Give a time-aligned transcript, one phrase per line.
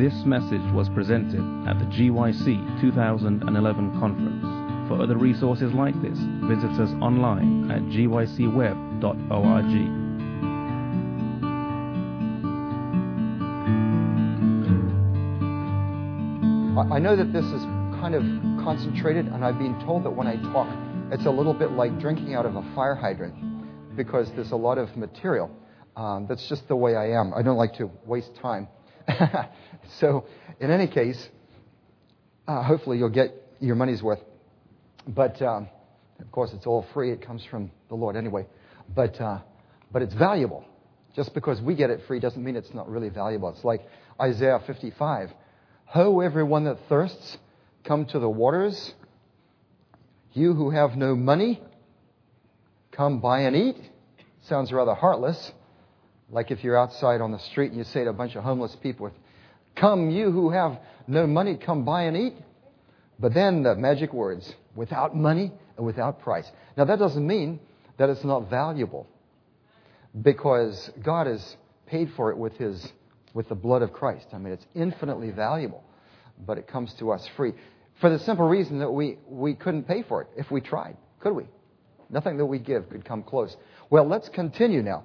[0.00, 4.88] This message was presented at the GYC 2011 conference.
[4.88, 6.16] For other resources like this,
[6.48, 8.72] visit us online at gycweb.org.
[16.90, 17.62] I know that this is
[18.00, 18.22] kind of
[18.64, 20.74] concentrated, and I've been told that when I talk,
[21.12, 23.34] it's a little bit like drinking out of a fire hydrant
[23.98, 25.50] because there's a lot of material.
[25.94, 27.34] Um, that's just the way I am.
[27.34, 28.66] I don't like to waste time.
[29.98, 30.24] so,
[30.60, 31.28] in any case,
[32.46, 34.20] uh, hopefully you'll get your money's worth.
[35.06, 35.68] But um,
[36.20, 37.10] of course, it's all free.
[37.12, 38.46] It comes from the Lord anyway.
[38.94, 39.40] But uh,
[39.92, 40.64] but it's valuable.
[41.14, 43.48] Just because we get it free doesn't mean it's not really valuable.
[43.50, 43.86] It's like
[44.20, 45.30] Isaiah 55.
[45.86, 47.36] Ho, everyone that thirsts,
[47.84, 48.94] come to the waters.
[50.32, 51.60] You who have no money,
[52.92, 53.76] come buy and eat.
[54.42, 55.52] Sounds rather heartless.
[56.30, 58.76] Like if you're outside on the street and you say to a bunch of homeless
[58.76, 59.10] people,
[59.76, 62.34] Come, you who have no money, come buy and eat.
[63.18, 66.50] But then the magic words, without money and without price.
[66.76, 67.60] Now that doesn't mean
[67.98, 69.06] that it's not valuable
[70.22, 72.92] because God has paid for it with his
[73.34, 74.26] with the blood of Christ.
[74.32, 75.84] I mean, it's infinitely valuable,
[76.46, 77.52] but it comes to us free.
[78.00, 81.34] For the simple reason that we, we couldn't pay for it if we tried, could
[81.34, 81.44] we?
[82.08, 83.56] Nothing that we give could come close.
[83.88, 85.04] Well, let's continue now.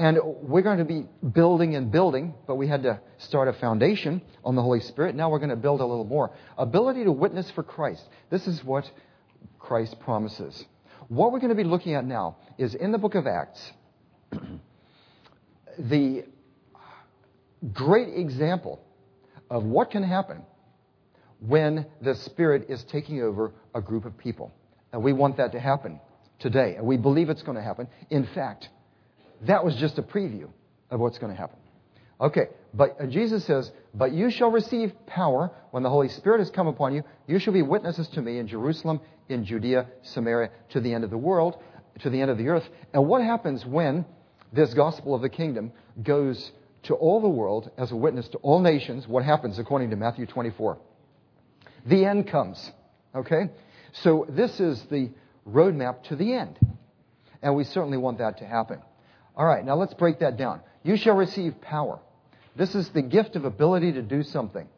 [0.00, 4.22] And we're going to be building and building, but we had to start a foundation
[4.42, 5.14] on the Holy Spirit.
[5.14, 6.30] Now we're going to build a little more.
[6.56, 8.02] Ability to witness for Christ.
[8.30, 8.90] This is what
[9.58, 10.64] Christ promises.
[11.08, 13.60] What we're going to be looking at now is in the book of Acts,
[15.78, 16.24] the
[17.70, 18.80] great example
[19.50, 20.44] of what can happen
[21.40, 24.50] when the Spirit is taking over a group of people.
[24.94, 26.00] And we want that to happen
[26.38, 26.76] today.
[26.76, 27.86] And we believe it's going to happen.
[28.08, 28.70] In fact,
[29.42, 30.48] that was just a preview
[30.90, 31.58] of what's going to happen.
[32.20, 36.66] Okay, but Jesus says, But you shall receive power when the Holy Spirit has come
[36.66, 37.02] upon you.
[37.26, 41.10] You shall be witnesses to me in Jerusalem, in Judea, Samaria, to the end of
[41.10, 41.62] the world,
[42.00, 42.68] to the end of the earth.
[42.92, 44.04] And what happens when
[44.52, 45.72] this gospel of the kingdom
[46.02, 46.52] goes
[46.82, 49.08] to all the world as a witness to all nations?
[49.08, 50.78] What happens according to Matthew 24?
[51.86, 52.70] The end comes.
[53.14, 53.48] Okay?
[53.92, 55.10] So this is the
[55.48, 56.58] roadmap to the end.
[57.42, 58.80] And we certainly want that to happen.
[59.40, 60.60] All right, now let's break that down.
[60.82, 61.98] You shall receive power.
[62.56, 64.68] This is the gift of ability to do something.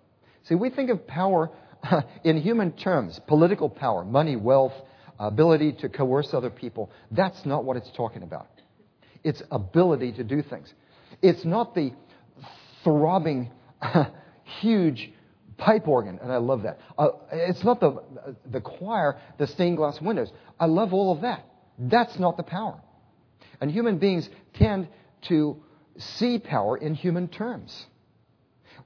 [0.44, 1.50] See, we think of power
[2.24, 4.72] in human terms political power, money, wealth,
[5.18, 6.92] ability to coerce other people.
[7.10, 8.46] That's not what it's talking about.
[9.24, 10.72] It's ability to do things.
[11.20, 11.92] It's not the
[12.84, 13.50] throbbing,
[14.60, 15.10] huge
[15.56, 16.78] pipe organ, and I love that.
[16.96, 18.00] Uh, it's not the,
[18.48, 20.30] the choir, the stained glass windows.
[20.60, 21.44] I love all of that.
[21.80, 22.80] That's not the power.
[23.62, 24.88] And human beings tend
[25.28, 25.62] to
[25.96, 27.86] see power in human terms.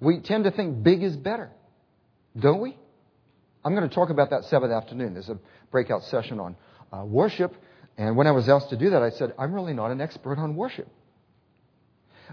[0.01, 1.51] We tend to think big is better,
[2.39, 2.77] don't we?
[3.65, 5.15] I'm going to talk about that Sabbath afternoon.
[5.15, 5.39] There's a
[5.71, 6.57] breakout session on
[6.93, 7.55] uh, worship.
[7.97, 10.37] And when I was asked to do that, I said, I'm really not an expert
[10.37, 10.89] on worship.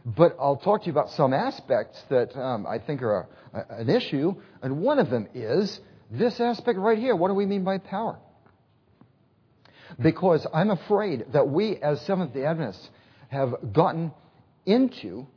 [0.06, 3.80] But I'll talk to you about some aspects that um, I think are a, a,
[3.80, 4.36] an issue.
[4.62, 5.80] And one of them is
[6.12, 7.16] this aspect right here.
[7.16, 8.20] What do we mean by power?
[10.02, 12.90] Because I'm afraid that we, as Seventh day Adventists,
[13.30, 14.12] have gotten
[14.66, 15.28] into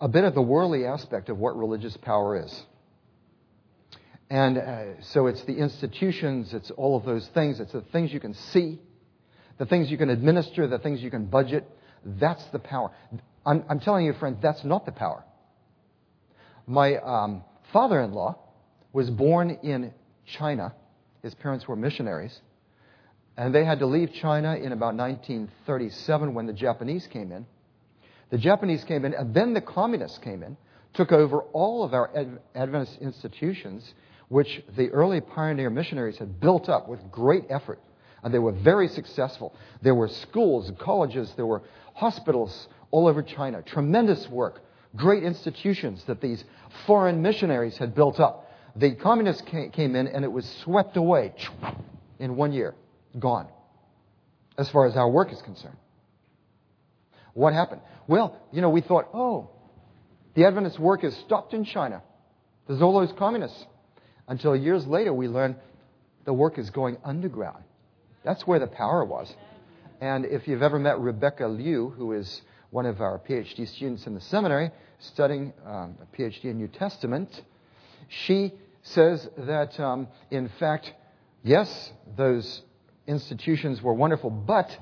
[0.00, 2.62] a bit of the worldly aspect of what religious power is.
[4.28, 8.20] And uh, so it's the institutions, it's all of those things, it's the things you
[8.20, 8.80] can see,
[9.58, 11.68] the things you can administer, the things you can budget.
[12.04, 12.90] That's the power.
[13.44, 15.22] I'm, I'm telling you, friends, that's not the power.
[16.66, 18.38] My um, father in law
[18.92, 19.92] was born in
[20.26, 20.74] China.
[21.22, 22.40] His parents were missionaries.
[23.36, 27.46] And they had to leave China in about 1937 when the Japanese came in.
[28.30, 30.56] The Japanese came in, and then the communists came in,
[30.94, 32.10] took over all of our
[32.54, 33.94] Adventist institutions,
[34.28, 37.80] which the early pioneer missionaries had built up with great effort.
[38.22, 39.54] And they were very successful.
[39.80, 41.62] There were schools, colleges, there were
[41.94, 43.62] hospitals all over China.
[43.62, 44.62] Tremendous work,
[44.94, 46.44] great institutions that these
[46.86, 48.50] foreign missionaries had built up.
[48.76, 51.34] The communists came in, and it was swept away
[52.18, 52.74] in one year
[53.18, 53.48] gone
[54.58, 55.76] as far as our work is concerned.
[57.34, 57.80] What happened?
[58.06, 59.50] Well, you know, we thought, oh,
[60.34, 62.02] the Adventist work is stopped in China.
[62.66, 63.64] There's all those communists.
[64.28, 65.56] Until years later, we learned
[66.24, 67.64] the work is going underground.
[68.24, 69.34] That's where the power was.
[70.00, 74.14] And if you've ever met Rebecca Liu, who is one of our PhD students in
[74.14, 77.42] the seminary studying um, a PhD in New Testament,
[78.08, 80.92] she says that, um, in fact,
[81.42, 82.62] yes, those
[83.06, 84.76] institutions were wonderful, but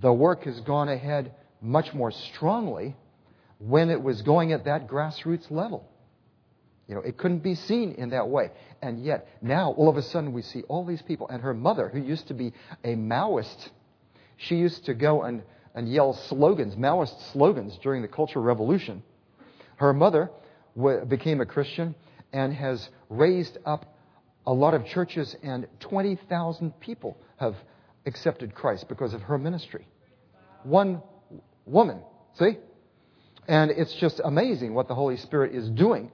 [0.00, 2.96] the work has gone ahead much more strongly
[3.58, 5.88] when it was going at that grassroots level.
[6.88, 8.50] You know, it couldn't be seen in that way.
[8.82, 11.28] And yet, now, all of a sudden, we see all these people.
[11.28, 12.52] And her mother, who used to be
[12.82, 13.70] a Maoist,
[14.36, 15.42] she used to go and,
[15.74, 19.02] and yell slogans, Maoist slogans, during the Cultural Revolution.
[19.76, 20.30] Her mother
[20.76, 21.94] w- became a Christian
[22.32, 23.96] and has raised up
[24.46, 27.54] a lot of churches, and 20,000 people have
[28.06, 29.86] accepted Christ because of her ministry.
[30.64, 31.02] One
[31.64, 32.00] woman,
[32.34, 32.58] see?
[33.48, 36.10] And it's just amazing what the Holy Spirit is doing.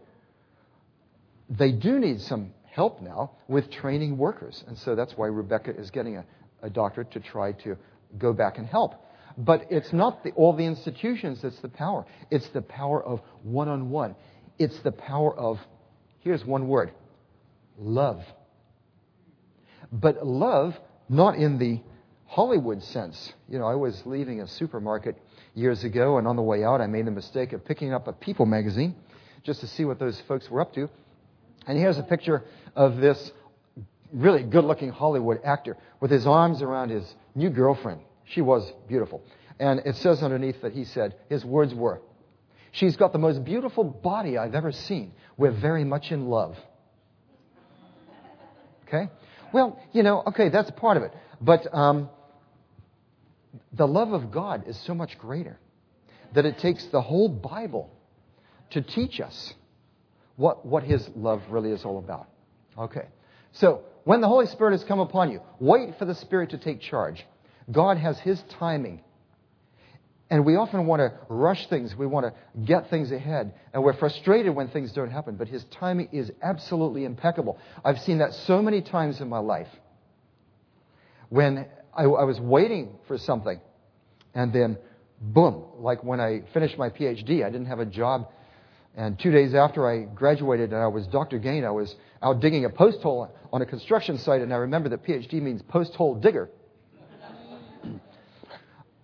[1.50, 4.64] They do need some help now with training workers.
[4.66, 6.25] And so that's why Rebecca is getting a,
[6.62, 7.76] a doctorate to try to
[8.19, 8.94] go back and help.
[9.36, 12.04] But it's not the, all the institutions that's the power.
[12.30, 14.16] It's the power of one on one.
[14.58, 15.58] It's the power of,
[16.20, 16.92] here's one word
[17.78, 18.22] love.
[19.90, 20.78] But love,
[21.08, 21.80] not in the
[22.26, 23.32] Hollywood sense.
[23.48, 25.16] You know, I was leaving a supermarket
[25.54, 28.12] years ago, and on the way out, I made the mistake of picking up a
[28.12, 28.94] People magazine
[29.42, 30.90] just to see what those folks were up to.
[31.66, 32.44] And here's a picture
[32.76, 33.32] of this
[34.12, 38.00] really good looking Hollywood actor with his arms around his new girlfriend.
[38.25, 39.22] She was beautiful.
[39.58, 42.00] And it says underneath that he said, his words were,
[42.72, 45.12] She's got the most beautiful body I've ever seen.
[45.36, 46.56] We're very much in love.
[48.88, 49.11] Okay?
[49.52, 51.12] Well, you know, okay, that's part of it.
[51.40, 52.08] But um,
[53.73, 55.58] the love of God is so much greater
[56.35, 57.90] that it takes the whole Bible
[58.70, 59.55] to teach us
[60.37, 62.29] what, what His love really is all about.
[62.76, 63.06] Okay.
[63.52, 66.81] So, when the Holy Spirit has come upon you, wait for the Spirit to take
[66.81, 67.25] charge.
[67.70, 69.02] God has His timing.
[70.30, 71.96] And we often want to rush things.
[71.96, 73.54] We want to get things ahead.
[73.72, 75.36] And we're frustrated when things don't happen.
[75.36, 77.58] But His timing is absolutely impeccable.
[77.84, 79.69] I've seen that so many times in my life.
[81.30, 81.66] When
[81.96, 83.60] I, I was waiting for something,
[84.34, 84.78] and then
[85.20, 88.28] boom, like when I finished my PhD, I didn't have a job.
[88.96, 91.38] And two days after I graduated and I was Dr.
[91.38, 94.42] Gane, I was out digging a post hole on a construction site.
[94.42, 96.50] And I remember that PhD means post hole digger.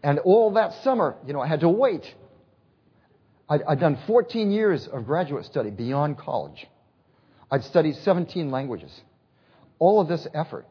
[0.05, 2.15] And all that summer, you know, I had to wait.
[3.49, 6.67] I'd, I'd, done 14 years of graduate study beyond college.
[7.51, 8.93] I'd studied 17 languages.
[9.79, 10.67] All of this effort,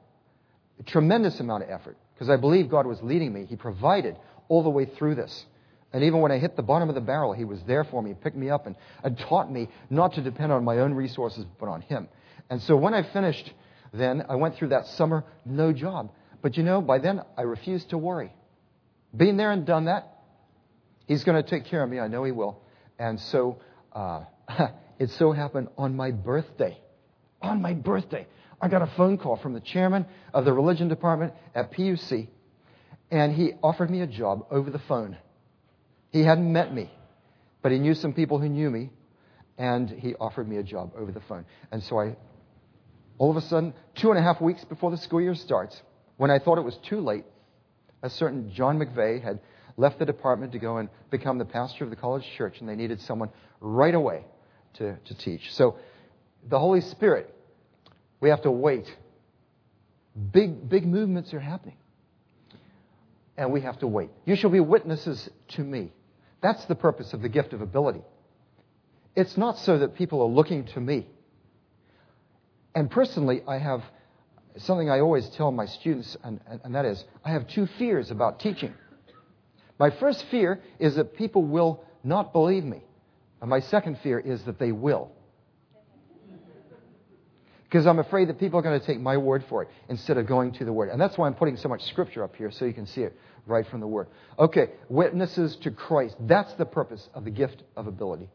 [0.79, 3.45] a tremendous amount of effort, because I believe God was leading me.
[3.45, 4.17] He provided
[4.49, 5.45] all the way through this.
[5.91, 8.13] And even when I hit the bottom of the barrel, He was there for me,
[8.13, 11.69] picked me up, and, and taught me not to depend on my own resources, but
[11.69, 12.07] on Him.
[12.51, 13.51] And so when I finished,
[13.93, 16.11] then I went through that summer, no job.
[16.43, 18.31] But you know, by then I refused to worry.
[19.15, 20.09] Been there and done that.
[21.07, 21.99] He's going to take care of me.
[21.99, 22.61] I know He will.
[22.97, 23.59] And so
[23.91, 24.23] uh,
[24.99, 26.77] it so happened on my birthday.
[27.41, 28.25] On my birthday,
[28.61, 32.29] I got a phone call from the chairman of the religion department at PUC,
[33.11, 35.17] and he offered me a job over the phone.
[36.11, 36.89] He hadn't met me,
[37.61, 38.91] but he knew some people who knew me,
[39.57, 41.45] and he offered me a job over the phone.
[41.71, 42.15] And so I,
[43.17, 45.81] all of a sudden, two and a half weeks before the school year starts,
[46.15, 47.25] when I thought it was too late,
[48.03, 49.39] a certain John McVeigh had
[49.77, 52.75] left the department to go and become the pastor of the college church, and they
[52.75, 53.29] needed someone
[53.59, 54.25] right away
[54.75, 55.51] to, to teach.
[55.53, 55.77] So
[56.47, 57.33] the Holy Spirit,
[58.19, 58.93] we have to wait.
[60.31, 61.77] Big, big movements are happening.
[63.35, 64.11] And we have to wait.
[64.25, 65.91] You shall be witnesses to me.
[66.41, 68.01] That's the purpose of the gift of ability.
[69.15, 71.07] It's not so that people are looking to me.
[72.75, 73.83] And personally, I have
[74.57, 78.39] something I always tell my students, and, and, that is I have two fears about
[78.39, 78.73] teaching.
[79.79, 82.83] My first fear is that people will not believe me.
[83.41, 85.11] And my second fear is that they will.
[87.63, 90.27] Because I'm afraid that people are going to take my word for it instead of
[90.27, 90.89] going to the word.
[90.89, 93.17] And that's why I'm putting so much scripture up here so you can see it
[93.47, 94.07] right from the word.
[94.37, 96.15] Okay, witnesses to Christ.
[96.19, 98.29] That's the purpose of the gift of ability.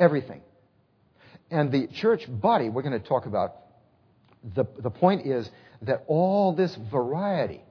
[0.00, 0.42] Everything.
[1.50, 3.54] And the church body, we're going to talk about
[4.54, 5.50] the, the point is
[5.82, 7.62] that all this variety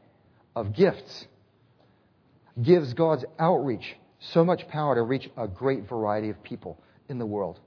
[0.55, 1.27] of gifts
[2.61, 7.25] gives God's outreach so much power to reach a great variety of people in the
[7.25, 7.59] world.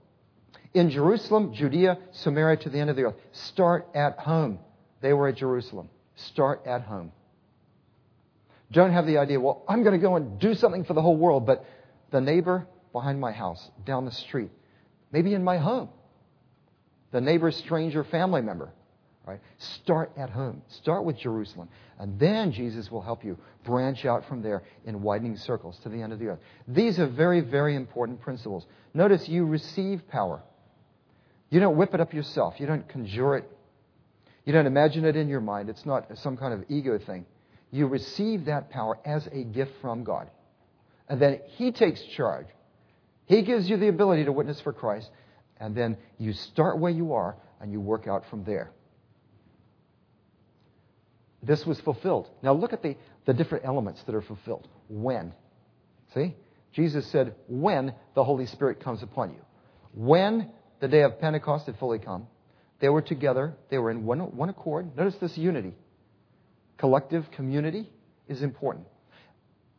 [0.73, 3.15] In Jerusalem, Judea, Samaria, to the end of the earth.
[3.33, 4.59] Start at home.
[5.01, 5.89] They were at Jerusalem.
[6.17, 7.13] Start at home.
[8.73, 11.17] Don't have the idea, well, I'm going to go and do something for the whole
[11.17, 11.65] world, but
[12.11, 14.51] the neighbor behind my house, down the street,
[15.13, 15.89] maybe in my home,
[17.13, 18.73] the neighbor's stranger family member,
[19.27, 19.41] Right?
[19.59, 20.61] Start at home.
[20.69, 21.69] Start with Jerusalem.
[21.99, 26.03] And then Jesus will help you branch out from there in widening circles to the
[26.03, 26.41] end of the earth.
[26.69, 28.67] These are very, very important principles.
[28.93, 30.43] Notice you receive power.
[31.49, 32.55] You don't whip it up yourself.
[32.59, 33.51] You don't conjure it.
[34.45, 35.71] You don't imagine it in your mind.
[35.71, 37.25] It's not some kind of ego thing.
[37.71, 40.31] You receive that power as a gift from God.
[41.09, 42.47] And then He takes charge.
[43.27, 45.11] He gives you the ability to witness for Christ.
[45.59, 48.71] and then you start where you are and you work out from there.
[51.47, 52.29] This was fulfilled.
[52.43, 52.97] Now look at the,
[53.27, 54.67] the different elements that are fulfilled.
[54.89, 55.33] When?
[56.15, 56.35] See?
[56.73, 59.41] Jesus said, when the Holy Spirit comes upon you.
[59.95, 62.27] When the day of Pentecost had fully come,
[62.81, 64.97] they were together, they were in one, one accord.
[64.97, 65.75] Notice this unity.
[66.79, 67.89] Collective community
[68.29, 68.87] is important.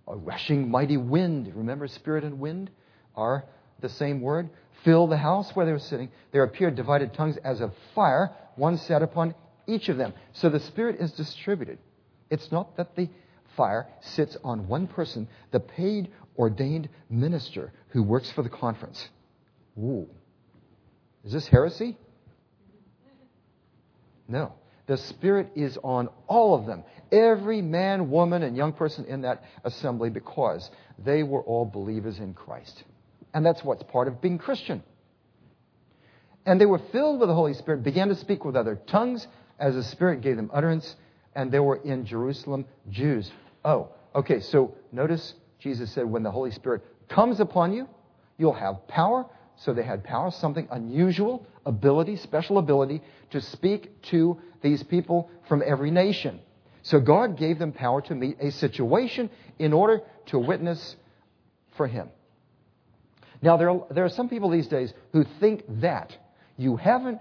[0.07, 2.69] A rushing mighty wind, remember spirit and wind
[3.15, 3.45] are
[3.81, 4.49] the same word,
[4.83, 6.09] fill the house where they were sitting.
[6.31, 9.35] There appeared divided tongues as of fire, one sat upon
[9.67, 10.13] each of them.
[10.33, 11.79] So the Spirit is distributed.
[12.29, 13.09] It's not that the
[13.55, 19.07] fire sits on one person, the paid ordained minister who works for the conference.
[19.77, 20.07] Ooh.
[21.23, 21.97] Is this heresy?
[24.27, 24.53] No.
[24.87, 26.83] The Spirit is on all of them.
[27.11, 30.69] Every man, woman, and young person in that assembly because
[31.03, 32.83] they were all believers in Christ.
[33.33, 34.83] And that's what's part of being Christian.
[36.45, 39.27] And they were filled with the Holy Spirit, began to speak with other tongues
[39.59, 40.95] as the Spirit gave them utterance,
[41.35, 43.31] and they were in Jerusalem Jews.
[43.63, 47.87] Oh, okay, so notice Jesus said, when the Holy Spirit comes upon you,
[48.37, 49.25] you'll have power.
[49.57, 55.63] So they had power, something unusual, ability, special ability to speak to these people from
[55.65, 56.39] every nation.
[56.81, 60.95] So God gave them power to meet a situation in order to witness
[61.77, 62.09] for Him.
[63.41, 66.15] Now, there are, there are some people these days who think that
[66.57, 67.19] you haven't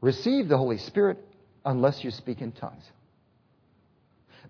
[0.00, 1.18] received the Holy Spirit
[1.64, 2.84] unless you speak in tongues.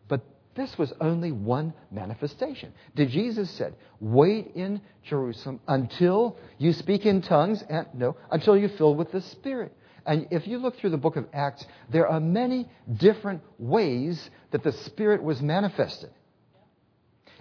[0.09, 0.23] But
[0.55, 2.73] this was only one manifestation.
[2.95, 8.69] Did Jesus said, "Wait in Jerusalem until you speak in tongues and no, until you're
[8.71, 9.77] filled with the Spirit."
[10.07, 14.63] And if you look through the book of Acts, there are many different ways that
[14.63, 16.11] the Spirit was manifested,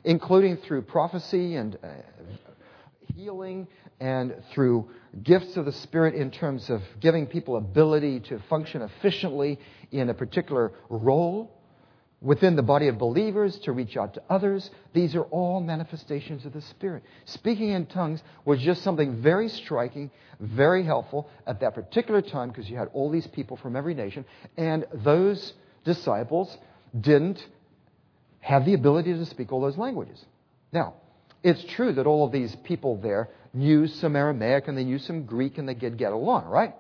[0.04, 1.88] including through prophecy and uh,
[3.16, 3.68] healing
[4.00, 4.90] and through
[5.24, 9.60] gifts of the Spirit in terms of giving people ability to function efficiently
[9.92, 11.52] in a particular role
[12.22, 14.70] within the body of believers to reach out to others.
[14.94, 17.04] These are all manifestations of the Spirit.
[17.26, 22.70] Speaking in tongues was just something very striking, very helpful at that particular time because
[22.70, 24.26] you had all these people from every nation,
[24.58, 26.58] and those disciples
[27.00, 27.46] didn't
[28.40, 30.24] have the ability to speak all those languages.
[30.72, 30.96] Now,
[31.46, 35.26] it's true that all of these people there knew some Aramaic and they knew some
[35.26, 36.74] Greek and they could get along, right?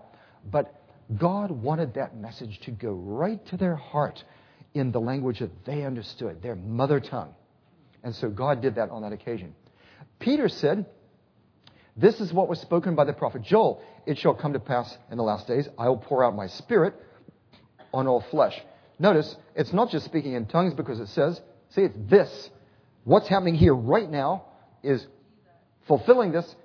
[0.52, 0.74] But
[1.16, 4.24] God wanted that message to go right to their heart
[4.74, 7.36] in the language that they understood, their mother tongue.
[8.04, 9.54] And so God did that on that occasion.
[10.18, 10.88] Peter said,
[11.96, 13.84] This is what was spoken by the prophet Joel.
[14.08, 16.96] It shall come to pass in the last days, I will pour out my spirit
[17.94, 18.60] on all flesh.
[18.98, 22.50] Notice, it's not just speaking in tongues because it says, see, it's this.
[23.04, 24.46] What's happening here right now
[24.86, 25.06] is
[25.88, 26.56] fulfilling this.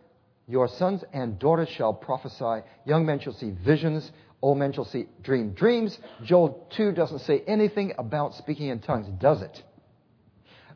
[0.47, 2.67] Your sons and daughters shall prophesy.
[2.85, 4.11] Young men shall see visions.
[4.43, 5.99] Old men shall see dream dreams.
[6.25, 9.63] Joel 2 doesn't say anything about speaking in tongues, does it?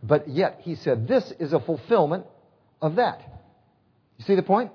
[0.03, 2.27] But yet he said this is a fulfillment
[2.81, 3.21] of that.
[4.19, 4.71] You see the point?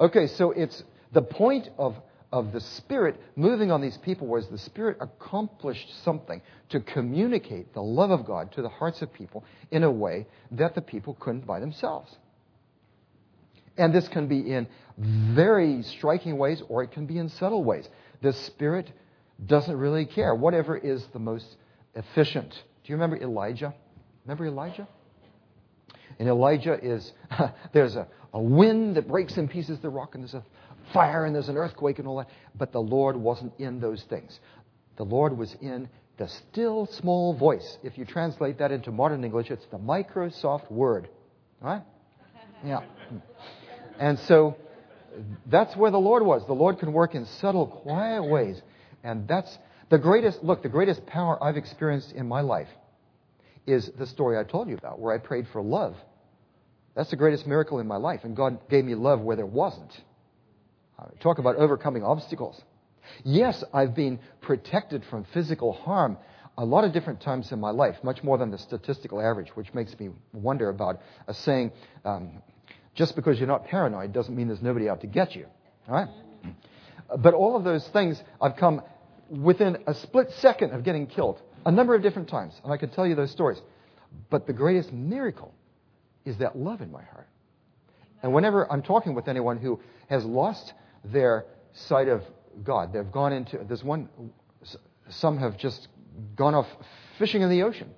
[0.00, 0.82] Okay, so it's
[1.12, 1.94] the point of
[2.32, 7.82] of the Spirit moving on these people was the Spirit accomplished something to communicate the
[7.82, 11.46] love of God to the hearts of people in a way that the people couldn't
[11.46, 12.14] by themselves.
[13.78, 14.66] And this can be in
[14.98, 17.88] very striking ways or it can be in subtle ways.
[18.20, 18.90] The Spirit
[19.46, 20.34] doesn't really care.
[20.34, 21.46] Whatever is the most
[21.94, 22.50] efficient.
[22.50, 23.72] Do you remember Elijah?
[24.24, 24.88] Remember Elijah?
[26.18, 27.12] And Elijah is,
[27.72, 30.44] there's a, a wind that breaks in pieces the rock, and there's a
[30.92, 32.28] fire and there's an earthquake and all that.
[32.54, 34.38] But the Lord wasn't in those things.
[34.96, 37.78] The Lord was in the still small voice.
[37.82, 41.08] If you translate that into modern English, it's the Microsoft Word.
[41.60, 41.82] Right?
[42.64, 42.80] Yeah.
[44.00, 44.56] And so
[45.46, 46.44] that's where the Lord was.
[46.46, 48.60] The Lord can work in subtle, quiet ways.
[49.04, 49.56] And that's
[49.90, 52.68] the greatest, look, the greatest power I've experienced in my life
[53.66, 55.94] is the story I told you about, where I prayed for love.
[56.94, 58.20] That's the greatest miracle in my life.
[58.24, 59.92] And God gave me love where there wasn't.
[61.20, 62.60] Talk about overcoming obstacles.
[63.24, 66.18] Yes, I've been protected from physical harm
[66.56, 69.72] a lot of different times in my life, much more than the statistical average, which
[69.74, 71.70] makes me wonder about a saying,
[72.04, 72.42] um,
[72.94, 75.46] just because you're not paranoid doesn't mean there's nobody out to get you.
[75.88, 76.08] All right?
[77.16, 78.82] But all of those things, I've come
[79.30, 82.92] within a split second of getting killed a number of different times, and I could
[82.92, 83.60] tell you those stories.
[84.30, 85.54] But the greatest miracle
[86.24, 87.28] is that love in my heart.
[88.22, 90.72] And whenever I'm talking with anyone who has lost
[91.04, 92.22] their sight of
[92.64, 92.92] God.
[92.92, 94.08] They've gone into, there's one,
[95.08, 95.88] some have just
[96.34, 96.66] gone off
[97.18, 97.90] fishing in the ocean.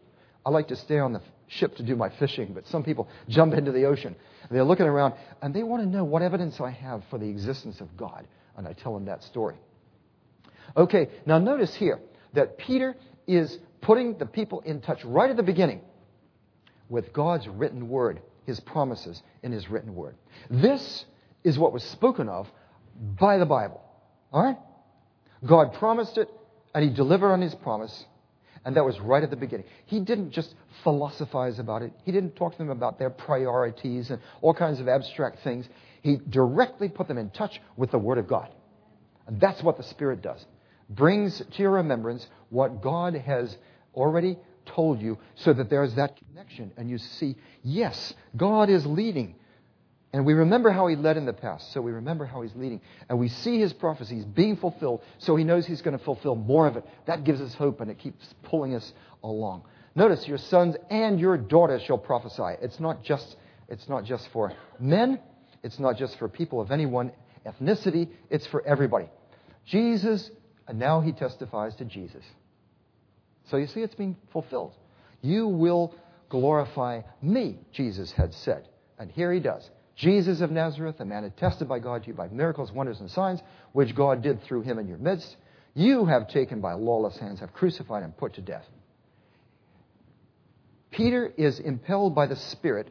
[0.45, 3.55] I like to stay on the ship to do my fishing, but some people jump
[3.55, 4.17] into the ocean.
[4.51, 7.81] They're looking around and they want to know what evidence I have for the existence
[7.81, 8.27] of God.
[8.57, 9.57] And I tell them that story.
[10.77, 12.01] Okay, now notice here
[12.35, 15.81] that Peter is putting the people in touch right at the beginning
[16.89, 20.17] with God's written word, his promises in his written word.
[20.49, 21.05] This
[21.45, 22.49] is what was spoken of
[23.01, 23.81] by the Bible.
[24.33, 24.59] All right?
[25.45, 26.29] God promised it,
[26.75, 28.05] and he delivered on his promise,
[28.65, 29.67] and that was right at the beginning.
[29.87, 30.55] He didn't just
[30.85, 34.89] philosophize about it, he didn't talk to them about their priorities and all kinds of
[34.89, 35.69] abstract things.
[36.03, 38.49] He directly put them in touch with the Word of God.
[39.27, 40.45] And that's what the Spirit does.
[40.89, 43.57] Brings to your remembrance what God has
[43.95, 49.35] already told you so that there's that connection and you see, yes, God is leading.
[50.13, 52.81] And we remember how he led in the past, so we remember how he's leading.
[53.09, 56.67] And we see his prophecies being fulfilled, so he knows he's going to fulfill more
[56.67, 56.85] of it.
[57.07, 59.63] That gives us hope and it keeps pulling us along.
[59.95, 62.57] Notice your sons and your daughters shall prophesy.
[62.61, 63.37] It's not just,
[63.69, 65.21] it's not just for men,
[65.63, 67.13] it's not just for people of any one
[67.47, 69.07] ethnicity, it's for everybody.
[69.65, 70.31] Jesus,
[70.67, 72.25] and now he testifies to Jesus.
[73.51, 74.75] So you see, it's being fulfilled.
[75.23, 75.95] You will
[76.29, 78.69] glorify me, Jesus had said.
[78.99, 79.69] And here he does.
[80.01, 83.41] Jesus of Nazareth, a man attested by God to you by miracles, wonders, and signs,
[83.73, 85.37] which God did through him in your midst,
[85.75, 88.65] you have taken by lawless hands, have crucified and put to death.
[90.91, 92.89] Peter is impelled by the Spirit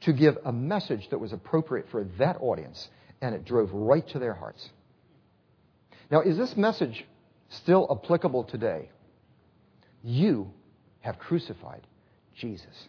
[0.00, 2.88] to give a message that was appropriate for that audience,
[3.20, 4.68] and it drove right to their hearts.
[6.10, 7.04] Now, is this message
[7.50, 8.90] still applicable today?
[10.02, 10.50] You
[11.02, 11.86] have crucified
[12.34, 12.88] Jesus.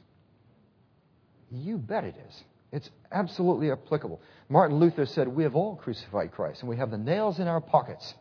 [1.52, 2.44] You bet it is.
[2.72, 4.22] It's absolutely applicable.
[4.50, 7.62] Martin Luther said, We have all crucified Christ, and we have the nails in our
[7.62, 8.14] pockets.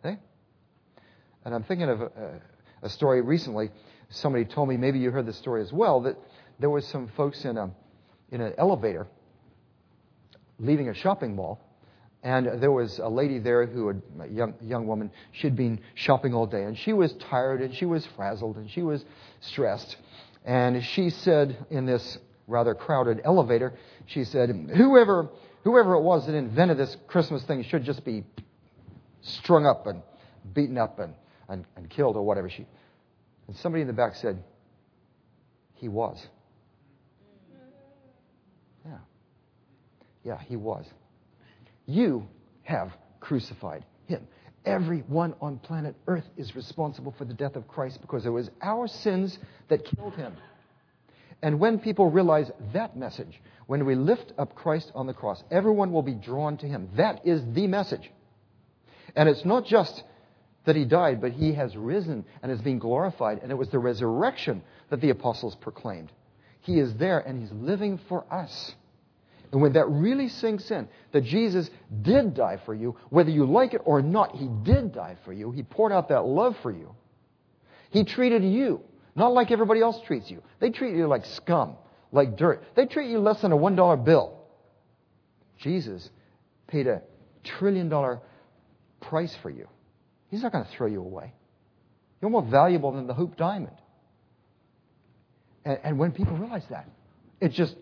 [0.00, 0.18] Okay?
[1.44, 2.40] And I'm thinking of a,
[2.82, 3.70] a story recently.
[4.08, 6.16] Somebody told me, maybe you heard the story as well, that
[6.58, 7.70] there was some folks in, a,
[8.30, 9.06] in an elevator
[10.58, 11.60] leaving a shopping mall,
[12.22, 16.34] and there was a lady there who, had, a young, young woman, she'd been shopping
[16.34, 19.04] all day, and she was tired, and she was frazzled, and she was
[19.40, 19.96] stressed.
[20.44, 22.18] And she said in this
[22.50, 23.74] rather crowded elevator,
[24.06, 25.28] she said, whoever,
[25.64, 28.24] whoever it was that invented this Christmas thing should just be
[29.22, 30.02] strung up and
[30.52, 31.14] beaten up and,
[31.48, 32.50] and, and killed or whatever.
[32.50, 32.66] She,
[33.46, 34.42] and somebody in the back said,
[35.74, 36.26] he was.
[38.84, 38.98] Yeah.
[40.24, 40.86] Yeah, he was.
[41.86, 42.28] You
[42.62, 44.26] have crucified him.
[44.64, 48.86] Everyone on planet Earth is responsible for the death of Christ because it was our
[48.86, 50.34] sins that killed him.
[51.42, 55.92] And when people realize that message, when we lift up Christ on the cross, everyone
[55.92, 56.90] will be drawn to him.
[56.96, 58.10] That is the message.
[59.16, 60.02] And it's not just
[60.64, 63.40] that he died, but he has risen and is being glorified.
[63.42, 66.12] And it was the resurrection that the apostles proclaimed.
[66.60, 68.74] He is there and he's living for us.
[69.52, 71.68] And when that really sinks in, that Jesus
[72.02, 75.50] did die for you, whether you like it or not, He did die for you.
[75.50, 76.94] He poured out that love for you.
[77.90, 78.82] He treated you
[79.14, 80.42] not like everybody else treats you.
[80.60, 81.76] They treat you like scum,
[82.12, 82.62] like dirt.
[82.74, 84.36] They treat you less than a $1 bill.
[85.58, 86.08] Jesus
[86.66, 87.02] paid a
[87.44, 88.20] trillion dollar
[89.00, 89.68] price for you.
[90.30, 91.34] He's not going to throw you away.
[92.20, 93.76] You're more valuable than the Hope diamond.
[95.64, 96.88] And, and when people realize that,
[97.40, 97.74] it just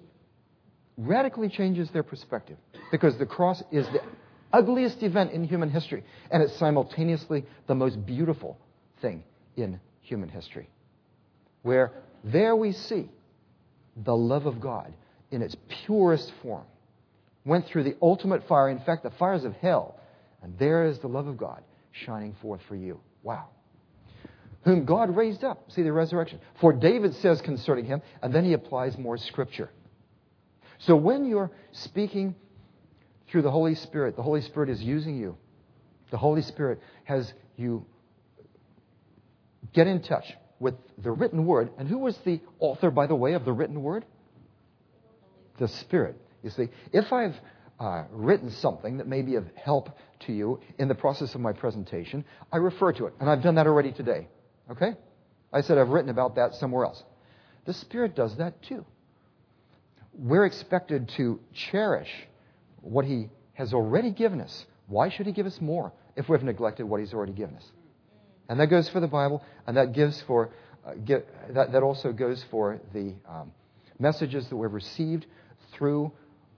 [0.97, 2.57] radically changes their perspective
[2.91, 4.01] because the cross is the
[4.53, 8.59] ugliest event in human history, and it's simultaneously the most beautiful
[9.01, 9.23] thing
[9.57, 10.69] in human history.
[11.63, 11.93] Where
[12.25, 13.09] there we see
[13.97, 14.93] the love of God
[15.31, 16.65] in its purest form.
[17.45, 19.99] Went through the ultimate fire, in fact, the fires of hell,
[20.43, 23.01] and there is the love of God shining forth for you.
[23.23, 23.49] Wow.
[24.65, 25.71] Whom God raised up.
[25.71, 26.41] See the resurrection.
[26.61, 29.71] For David says concerning him, and then he applies more scripture.
[30.79, 32.35] So when you're speaking
[33.31, 35.37] through the Holy Spirit, the Holy Spirit is using you.
[36.11, 37.85] The Holy Spirit has you
[39.73, 40.25] get in touch
[40.61, 41.71] with the written word.
[41.79, 44.05] And who was the author, by the way, of the written word?
[45.59, 46.17] The Spirit.
[46.43, 47.37] You see, if I've
[47.81, 51.53] uh, written something that may be of help to you in the process of my
[51.53, 53.15] presentation, I refer to it.
[53.21, 54.29] And I've done that already today.
[54.71, 54.95] Okay?
[55.53, 57.03] I said I've written about that somewhere else.
[57.65, 58.85] The Spirit does that too
[60.19, 62.11] we're expected to cherish
[62.81, 64.67] what He has already given us.
[64.89, 67.71] Why should He give us more if we've neglected what He's already given us?
[68.49, 70.51] And that goes for the Bible, and that gives for
[70.87, 73.53] uh, get, that, that also goes for the um,
[73.99, 75.27] messages that we've received
[75.73, 76.13] through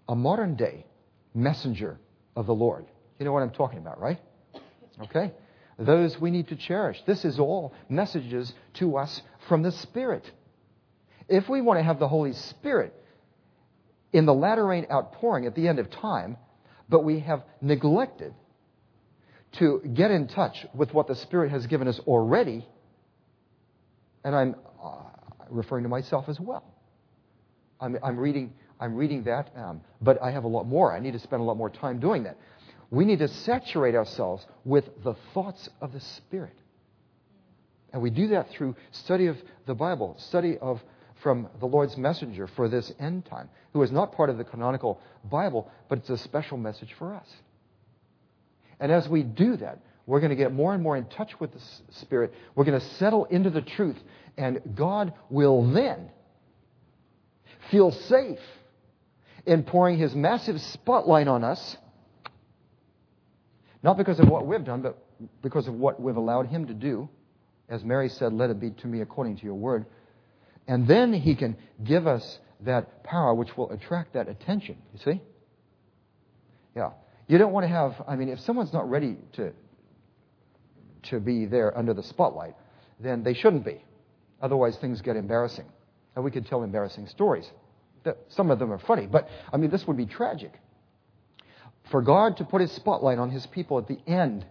[0.09, 0.87] a modern day
[1.35, 1.99] messenger
[2.37, 2.87] of the Lord.
[3.19, 4.21] You know what I'm talking about, right?
[5.03, 5.33] Okay?
[5.79, 7.03] Those we need to cherish.
[7.07, 10.31] This is all messages to us from the Spirit.
[11.29, 12.95] If we want to have the Holy Spirit
[14.13, 16.37] in the latter rain outpouring at the end of time,
[16.89, 18.35] but we have neglected
[19.53, 22.67] to get in touch with what the Spirit has given us already,
[24.25, 25.03] and I'm uh,
[25.49, 26.65] referring to myself as well.
[27.81, 30.93] I'm, I'm reading, I'm reading that, um, but I have a lot more.
[30.93, 32.37] I need to spend a lot more time doing that.
[32.91, 36.57] We need to saturate ourselves with the thoughts of the Spirit.
[37.93, 39.37] And we do that through study of
[39.67, 40.81] the Bible, study of
[41.23, 45.01] from the Lord's messenger for this end time, who is not part of the canonical
[45.25, 47.29] Bible, but it's a special message for us.
[48.81, 51.53] And as we do that, we're going to get more and more in touch with
[51.53, 51.61] the
[52.01, 52.35] Spirit.
[52.55, 53.99] We're going to settle into the truth.
[54.37, 56.11] And God will then
[57.71, 58.41] feel safe
[59.47, 61.77] in pouring His massive spotlight on us,
[63.83, 64.99] not because of what we've done, but
[65.43, 67.09] because of what we've allowed Him to do.
[67.69, 69.87] As Mary said, let it be to me according to your word.
[70.67, 74.77] And then He can give us that power which will attract that attention.
[74.93, 75.21] You see?
[76.75, 76.91] Yeah.
[77.31, 79.53] You don't want to have, I mean, if someone's not ready to,
[81.05, 82.57] to be there under the spotlight,
[82.99, 83.85] then they shouldn't be.
[84.43, 85.67] Otherwise, things get embarrassing.
[86.17, 87.49] And we could tell embarrassing stories.
[88.31, 90.53] Some of them are funny, but I mean, this would be tragic.
[91.93, 94.45] For God to put his spotlight on his people at the end,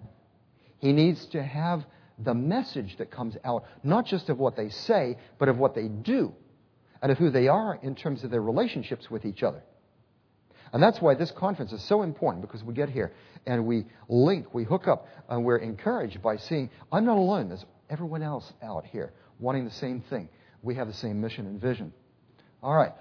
[0.78, 1.86] he needs to have
[2.18, 5.90] the message that comes out, not just of what they say, but of what they
[5.90, 6.34] do,
[7.02, 9.64] and of who they are in terms of their relationships with each other.
[10.74, 13.12] And that's why this conference is so important because we get here
[13.46, 17.50] and we link, we hook up, and we're encouraged by seeing I'm not alone.
[17.50, 20.30] There's everyone else out here wanting the same thing.
[20.62, 21.94] We have the same mission and vision.
[22.62, 22.92] All right.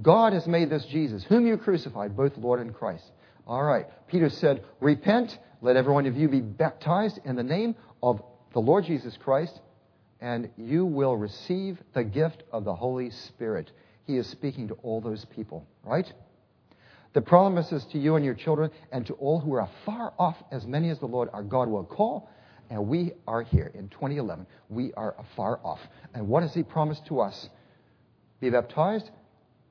[0.00, 3.04] God has made this Jesus, whom you crucified, both Lord and Christ.
[3.46, 3.86] All right.
[4.08, 8.60] Peter said, Repent, let every one of you be baptized in the name of the
[8.60, 9.60] Lord Jesus Christ,
[10.20, 13.70] and you will receive the gift of the Holy Spirit.
[14.06, 16.10] He is speaking to all those people, right?
[17.12, 20.66] The promises to you and your children and to all who are far off, as
[20.66, 22.30] many as the Lord our God will call.
[22.70, 24.46] And we are here in 2011.
[24.70, 25.80] We are afar off.
[26.14, 27.50] And what has He promised to us?
[28.40, 29.10] Be baptized,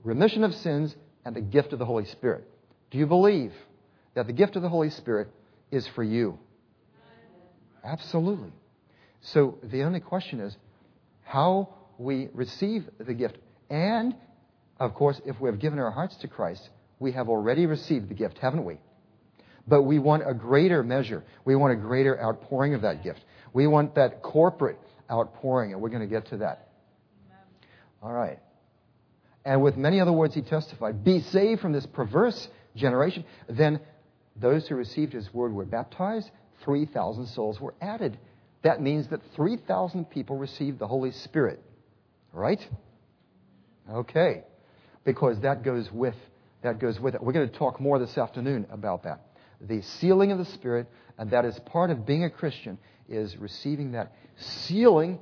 [0.03, 2.47] remission of sins, and the gift of the Holy Spirit.
[2.91, 3.53] Do you believe
[4.13, 5.29] that the gift of the Holy Spirit
[5.71, 6.37] is for you?
[7.83, 8.51] Absolutely.
[9.21, 10.55] So the only question is
[11.23, 13.37] how we receive the gift.
[13.69, 14.15] And,
[14.79, 16.69] of course, if we have given our hearts to Christ,
[17.01, 18.77] we have already received the gift, haven't we?
[19.67, 21.23] But we want a greater measure.
[21.43, 23.25] We want a greater outpouring of that gift.
[23.53, 24.77] We want that corporate
[25.09, 26.69] outpouring, and we're going to get to that.
[28.03, 28.39] All right.
[29.43, 33.25] And with many other words, he testified, Be saved from this perverse generation.
[33.49, 33.79] Then
[34.35, 36.29] those who received his word were baptized.
[36.63, 38.17] 3,000 souls were added.
[38.61, 41.59] That means that 3,000 people received the Holy Spirit.
[42.31, 42.61] Right?
[43.91, 44.43] Okay.
[45.03, 46.15] Because that goes with
[46.61, 47.23] that goes with it.
[47.23, 49.27] We're going to talk more this afternoon about that.
[49.61, 53.91] The sealing of the Spirit, and that is part of being a Christian, is receiving
[53.91, 55.19] that sealing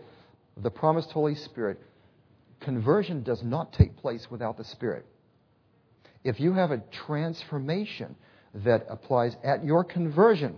[0.55, 1.79] of the promised Holy Spirit.
[2.59, 5.05] Conversion does not take place without the Spirit.
[6.23, 8.15] If you have a transformation
[8.53, 10.57] that applies at your conversion,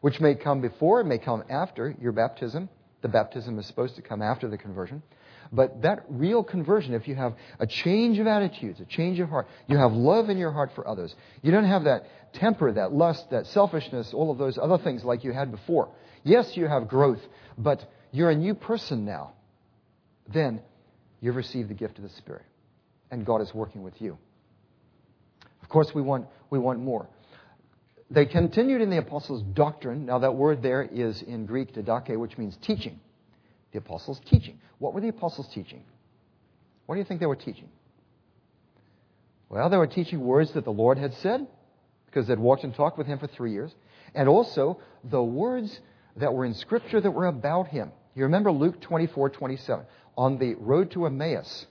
[0.00, 2.68] which may come before, it may come after your baptism,
[3.02, 5.02] the baptism is supposed to come after the conversion.
[5.52, 9.48] But that real conversion, if you have a change of attitudes, a change of heart,
[9.66, 11.14] you have love in your heart for others.
[11.42, 15.24] You don't have that temper, that lust, that selfishness, all of those other things like
[15.24, 15.90] you had before.
[16.24, 17.20] Yes, you have growth,
[17.58, 19.34] but you're a new person now.
[20.32, 20.62] Then
[21.20, 22.46] you've received the gift of the Spirit,
[23.10, 24.16] and God is working with you.
[25.62, 27.08] Of course, we want, we want more.
[28.10, 30.06] They continued in the apostles' doctrine.
[30.06, 33.00] Now, that word there is in Greek, didache, which means teaching
[33.72, 34.60] the apostles' teaching.
[34.78, 35.82] What were the apostles teaching?
[36.86, 37.68] What do you think they were teaching?
[39.48, 41.46] Well, they were teaching words that the Lord had said,
[42.06, 43.74] because they'd walked and talked with him for three years,
[44.14, 45.80] and also the words
[46.16, 47.92] that were in Scripture that were about him.
[48.14, 49.84] You remember Luke 24, 27.
[50.16, 51.66] On the road to Emmaus,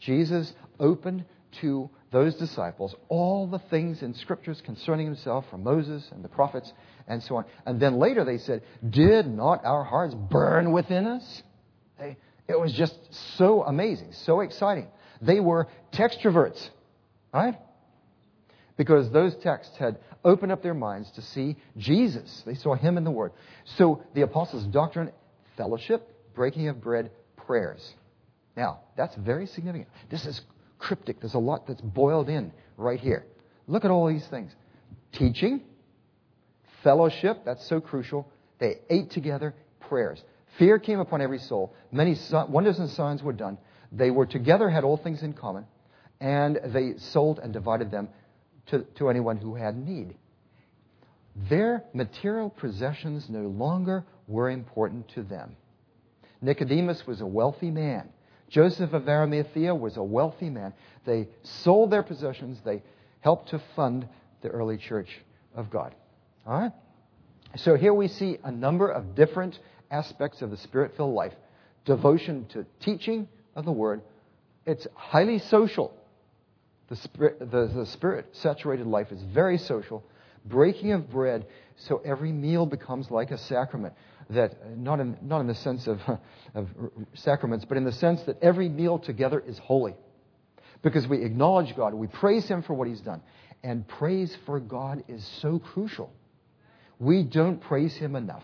[0.00, 1.24] Jesus opened
[1.60, 6.72] to those disciples all the things in Scriptures concerning himself from Moses and the prophets
[7.06, 7.44] and so on.
[7.64, 11.42] And then later they said, Did not our hearts burn within us?
[11.98, 12.16] They,
[12.48, 12.96] it was just
[13.36, 14.88] so amazing, so exciting.
[15.20, 16.68] They were textroverts,
[17.32, 17.58] right?
[18.76, 22.42] Because those texts had opened up their minds to see Jesus.
[22.44, 23.32] They saw him in the Word.
[23.76, 25.10] So the apostles' doctrine,
[25.56, 27.94] fellowship, breaking of bread, prayers.
[28.56, 29.88] Now, that's very significant.
[30.10, 30.40] This is
[30.78, 31.20] cryptic.
[31.20, 33.24] There's a lot that's boiled in right here.
[33.66, 34.54] Look at all these things
[35.12, 35.62] teaching,
[36.86, 38.30] fellowship, that's so crucial.
[38.60, 39.56] They ate together,
[39.88, 40.22] prayers.
[40.56, 41.74] Fear came upon every soul.
[41.90, 42.16] Many
[42.48, 43.58] wonders and signs were done.
[43.90, 45.64] They were together, had all things in common,
[46.20, 48.08] and they sold and divided them
[48.66, 50.14] to, to anyone who had need.
[51.50, 55.56] Their material possessions no longer were important to them.
[56.40, 58.10] Nicodemus was a wealthy man.
[58.48, 60.72] Joseph of Arimathea was a wealthy man.
[61.04, 62.84] They sold their possessions, they
[63.22, 64.06] helped to fund
[64.42, 65.08] the early church
[65.52, 65.92] of God.
[66.46, 66.72] All right?
[67.56, 69.58] So here we see a number of different
[69.90, 71.32] aspects of the spirit filled life
[71.84, 74.02] devotion to teaching of the word.
[74.66, 75.94] It's highly social.
[76.88, 80.04] The spirit, the, the spirit saturated life is very social.
[80.44, 83.94] Breaking of bread, so every meal becomes like a sacrament.
[84.30, 86.00] That not in, not in the sense of,
[86.54, 86.68] of
[87.14, 89.94] sacraments, but in the sense that every meal together is holy.
[90.82, 93.22] Because we acknowledge God, we praise Him for what He's done.
[93.62, 96.12] And praise for God is so crucial.
[96.98, 98.42] We don't praise Him enough.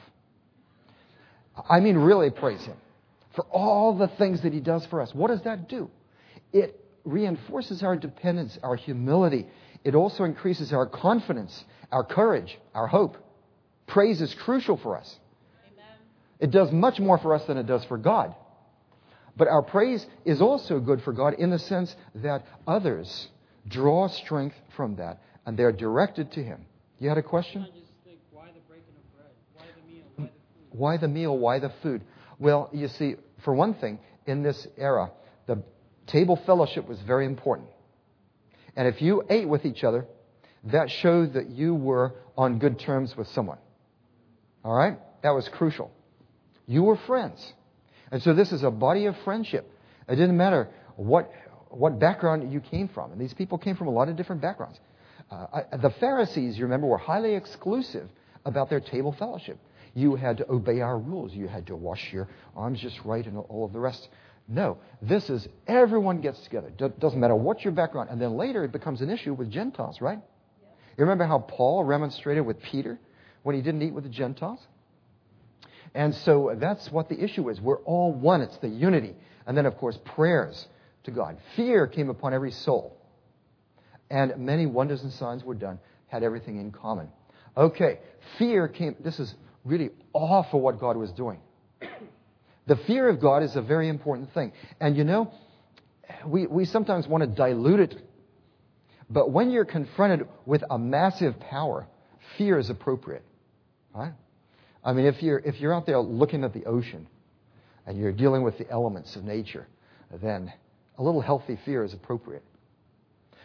[1.68, 2.76] I mean, really praise Him
[3.34, 5.14] for all the things that He does for us.
[5.14, 5.90] What does that do?
[6.52, 9.46] It reinforces our dependence, our humility.
[9.84, 13.16] It also increases our confidence, our courage, our hope.
[13.86, 15.18] Praise is crucial for us.
[15.72, 15.96] Amen.
[16.38, 18.34] It does much more for us than it does for God.
[19.36, 23.28] But our praise is also good for God in the sense that others
[23.66, 26.66] draw strength from that and they're directed to Him.
[26.98, 27.66] You had a question?
[30.72, 31.36] Why the meal?
[31.38, 32.02] Why the food?
[32.38, 35.10] Well, you see, for one thing, in this era,
[35.46, 35.62] the
[36.06, 37.68] table fellowship was very important.
[38.74, 40.06] And if you ate with each other,
[40.64, 43.58] that showed that you were on good terms with someone.
[44.64, 44.98] All right?
[45.22, 45.90] That was crucial.
[46.66, 47.52] You were friends.
[48.10, 49.70] And so this is a body of friendship.
[50.08, 51.30] It didn't matter what,
[51.68, 53.12] what background you came from.
[53.12, 54.78] And these people came from a lot of different backgrounds.
[55.30, 58.08] Uh, I, the Pharisees, you remember, were highly exclusive
[58.44, 59.58] about their table fellowship.
[59.94, 61.32] You had to obey our rules.
[61.32, 64.08] You had to wash your arms just right and all of the rest.
[64.48, 66.70] No, this is everyone gets together.
[66.70, 68.10] Doesn't matter what your background.
[68.10, 70.18] And then later it becomes an issue with Gentiles, right?
[70.62, 70.68] Yeah.
[70.98, 72.98] You remember how Paul remonstrated with Peter
[73.42, 74.60] when he didn't eat with the Gentiles?
[75.94, 77.60] And so that's what the issue is.
[77.60, 78.40] We're all one.
[78.40, 79.14] It's the unity.
[79.46, 80.66] And then, of course, prayers
[81.04, 81.36] to God.
[81.54, 82.96] Fear came upon every soul.
[84.10, 87.08] And many wonders and signs were done, had everything in common.
[87.56, 87.98] Okay,
[88.38, 88.96] fear came.
[89.00, 89.34] This is
[89.64, 91.40] really awe for what God was doing.
[92.64, 94.52] The fear of God is a very important thing.
[94.80, 95.32] And you know,
[96.24, 97.96] we, we sometimes want to dilute it.
[99.10, 101.88] But when you're confronted with a massive power,
[102.38, 103.24] fear is appropriate.
[103.92, 104.12] Right?
[104.84, 107.08] I mean, if you're, if you're out there looking at the ocean
[107.86, 109.66] and you're dealing with the elements of nature,
[110.22, 110.52] then
[110.98, 112.44] a little healthy fear is appropriate.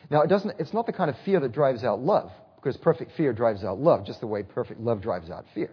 [0.10, 3.13] Now, it doesn't, it's not the kind of fear that drives out love, because perfect
[3.13, 5.72] fear drives out love, just the way perfect love drives out fear.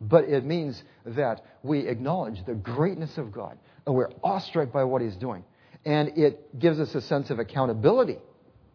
[0.00, 5.00] But it means that we acknowledge the greatness of God, and we're awestruck by what
[5.00, 5.44] He's doing.
[5.84, 8.18] And it gives us a sense of accountability,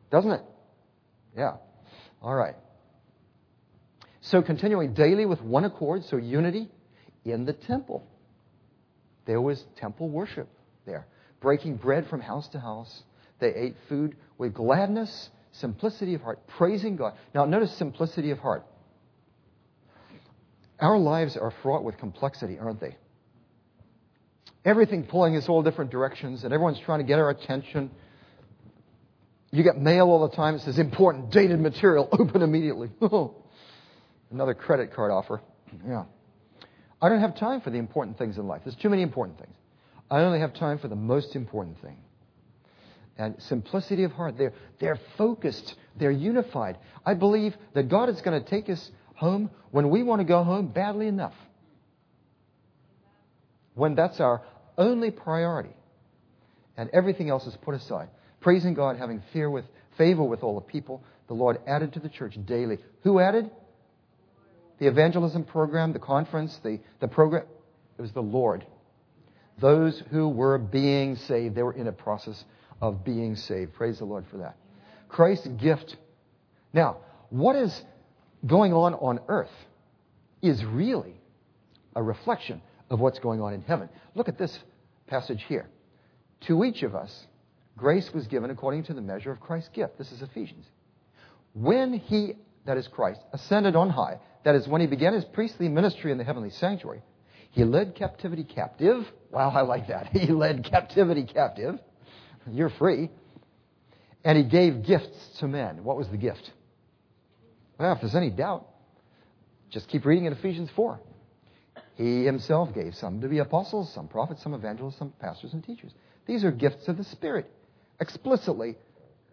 [0.09, 0.41] doesn't it?
[1.37, 1.57] Yeah.
[2.21, 2.55] All right.
[4.21, 6.69] So continuing daily with one accord, so unity
[7.25, 8.07] in the temple.
[9.25, 10.47] There was temple worship
[10.85, 11.07] there.
[11.39, 13.03] Breaking bread from house to house.
[13.39, 17.13] They ate food with gladness, simplicity of heart, praising God.
[17.33, 18.65] Now notice simplicity of heart.
[20.79, 22.97] Our lives are fraught with complexity, aren't they?
[24.65, 27.91] Everything pulling us all different directions, and everyone's trying to get our attention.
[29.51, 32.89] You get mail all the time that says important dated material, open immediately.
[34.31, 35.41] Another credit card offer.
[35.87, 36.05] Yeah.
[37.01, 38.61] I don't have time for the important things in life.
[38.63, 39.55] There's too many important things.
[40.09, 41.97] I only have time for the most important thing.
[43.17, 44.37] And simplicity of heart.
[44.37, 45.75] They're, they're focused.
[45.97, 46.77] They're unified.
[47.05, 50.43] I believe that God is going to take us home when we want to go
[50.43, 51.35] home badly enough.
[53.75, 54.41] When that's our
[54.77, 55.75] only priority.
[56.77, 58.09] And everything else is put aside.
[58.39, 59.65] Praising God, having fear with
[59.97, 61.03] favor with all the people.
[61.27, 62.79] The Lord added to the church daily.
[63.03, 63.51] Who added?
[64.81, 67.43] the evangelism program, the conference, the, the program.
[67.99, 68.65] It was the Lord.
[69.59, 72.43] Those who were being saved, they were in a process
[72.81, 73.73] of being saved.
[73.73, 74.57] Praise the Lord for that.
[75.07, 75.95] Christ's gift.
[76.73, 76.97] Now,
[77.29, 77.81] what is
[78.45, 79.51] going on on earth
[80.41, 81.15] is really
[81.95, 83.89] a reflection of what's going on in heaven.
[84.15, 84.57] Look at this
[85.07, 85.69] passage here.
[86.47, 87.27] To each of us,
[87.77, 89.97] grace was given according to the measure of Christ's gift.
[89.97, 90.65] This is Ephesians.
[91.53, 92.33] When he,
[92.65, 96.17] that is Christ, ascended on high, that is, when he began his priestly ministry in
[96.17, 97.03] the heavenly sanctuary,
[97.51, 99.05] he led captivity captive.
[99.29, 100.07] Wow, I like that.
[100.13, 101.79] He led captivity captive.
[102.49, 103.09] You're free.
[104.23, 105.83] And he gave gifts to men.
[105.83, 106.51] What was the gift?
[107.79, 108.67] Well, if there's any doubt,
[109.69, 110.99] just keep reading in Ephesians 4.
[111.95, 115.91] He himself gave some to be apostles, some prophets, some evangelists, some pastors and teachers.
[116.25, 117.49] These are gifts of the Spirit,
[117.99, 118.77] explicitly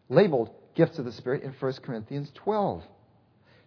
[0.08, 2.82] labeled gifts of the Spirit in 1 Corinthians 12.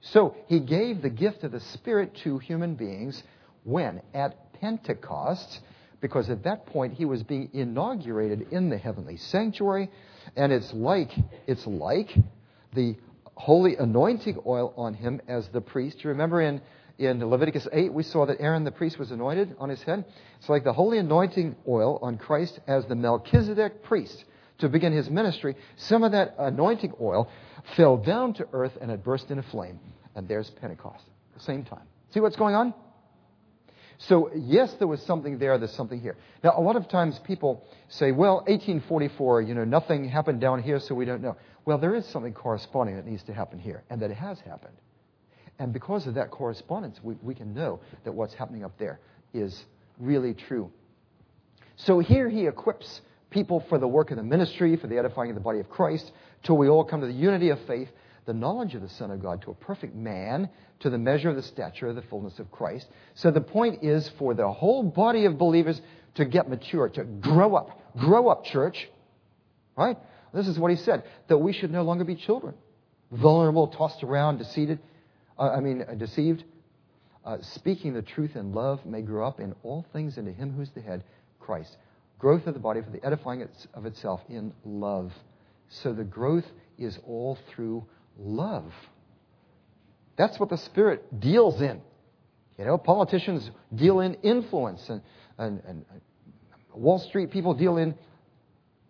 [0.02, 3.22] So he gave the gift of the Spirit to human beings
[3.64, 4.02] when?
[4.14, 5.60] At Pentecost,
[6.02, 9.90] because at that point he was being inaugurated in the heavenly sanctuary,
[10.36, 11.12] and it's like
[11.48, 12.10] it's like
[12.74, 12.96] the
[13.36, 16.04] holy anointing oil on him as the priest.
[16.04, 16.62] You remember in
[16.98, 20.06] in Leviticus 8, we saw that Aaron the priest was anointed on his head.
[20.40, 24.24] It's like the holy anointing oil on Christ as the Melchizedek priest
[24.60, 25.56] to begin his ministry.
[25.78, 27.28] Some of that anointing oil
[27.76, 29.80] fell down to earth and it burst into flame.
[30.16, 31.88] And there's Pentecost the same time.
[32.14, 32.74] See what's going on?
[34.08, 36.16] So, yes, there was something there, there's something here.
[36.44, 40.80] Now, a lot of times people say, well, 1844, you know, nothing happened down here,
[40.80, 41.38] so we don't know.
[41.66, 44.74] Well, there is something corresponding that needs to happen here, and that it has happened.
[45.60, 49.00] And because of that correspondence, we, we can know that what's happening up there
[49.36, 49.66] is
[50.00, 50.72] really true.
[51.76, 55.36] So here he equips people for the work of the ministry, for the edifying of
[55.36, 56.12] the body of Christ,
[56.42, 57.90] till we all come to the unity of faith,
[58.32, 61.36] the knowledge of the Son of God, to a perfect man, to the measure of
[61.36, 62.88] the stature of the fullness of Christ.
[63.16, 65.82] So the point is for the whole body of believers
[66.16, 67.78] to get mature, to grow up.
[67.98, 68.88] Grow up, church.
[69.76, 69.98] Right?
[70.34, 72.54] This is what he said, that we should no longer be children,
[73.12, 74.80] vulnerable, tossed around, deceived,
[75.38, 76.46] uh, I mean, uh, deceived,
[77.26, 80.70] uh, speaking the truth in love, may grow up in all things into Him who's
[80.70, 81.04] the head,
[81.42, 81.76] Christ.
[82.18, 85.12] Growth of the body for the edifying of itself in love.
[85.68, 86.46] So the growth
[86.78, 87.86] is all through
[88.18, 88.72] love.
[90.18, 91.82] That's what the Spirit deals in.
[92.58, 95.02] You know, politicians deal in influence, and,
[95.38, 95.86] and, and
[96.74, 97.96] Wall Street people deal in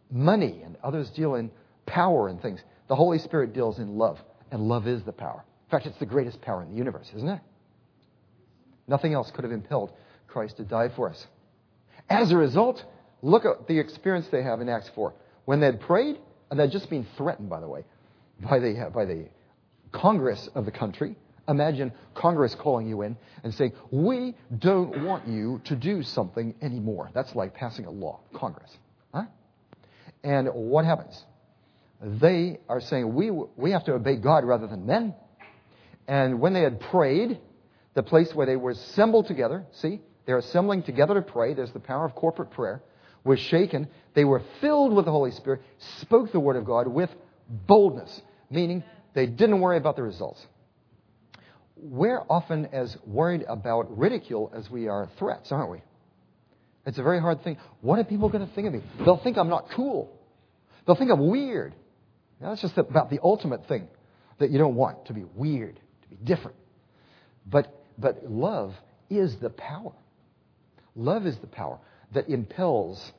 [0.09, 1.51] money, and others deal in
[1.85, 2.59] power and things.
[2.87, 4.19] The Holy Spirit deals in love,
[4.51, 5.43] and love is the power.
[5.67, 7.39] In fact, it's the greatest power in the universe, isn't it?
[8.87, 9.93] Nothing else could have impelled
[10.27, 11.27] Christ to die for us.
[12.09, 12.83] As a result,
[13.21, 15.13] look at the experience they have in Acts 4.
[15.45, 16.17] When they'd prayed,
[16.49, 17.85] and they'd just been threatened, by the way,
[18.49, 19.27] by the, by the
[19.91, 21.15] Congress of the country.
[21.47, 27.09] Imagine Congress calling you in and saying, We don't want you to do something anymore.
[27.13, 28.71] That's like passing a law, Congress.
[29.13, 29.23] Huh?
[30.23, 31.25] And what happens?
[32.01, 35.13] They are saying, we, we have to obey God rather than men.
[36.07, 37.39] And when they had prayed,
[37.93, 41.79] the place where they were assembled together, see, they're assembling together to pray, there's the
[41.79, 42.81] power of corporate prayer,
[43.23, 43.87] was shaken.
[44.13, 45.61] They were filled with the Holy Spirit,
[45.99, 47.09] spoke the word of God with
[47.47, 48.83] boldness, meaning
[49.13, 50.45] they didn't worry about the results.
[51.75, 55.81] We're often as worried about ridicule as we are threats, aren't we?
[56.85, 57.57] It's a very hard thing.
[57.81, 58.81] What are people going to think of me?
[58.99, 60.11] They'll think I'm not cool.
[60.85, 61.73] They'll think I'm weird.
[62.39, 63.87] That's just about the ultimate thing
[64.39, 66.57] that you don't want to be weird to be different.
[67.45, 68.73] But, but love
[69.09, 69.93] is the power.
[70.95, 71.79] Love is the power
[72.13, 73.11] that impels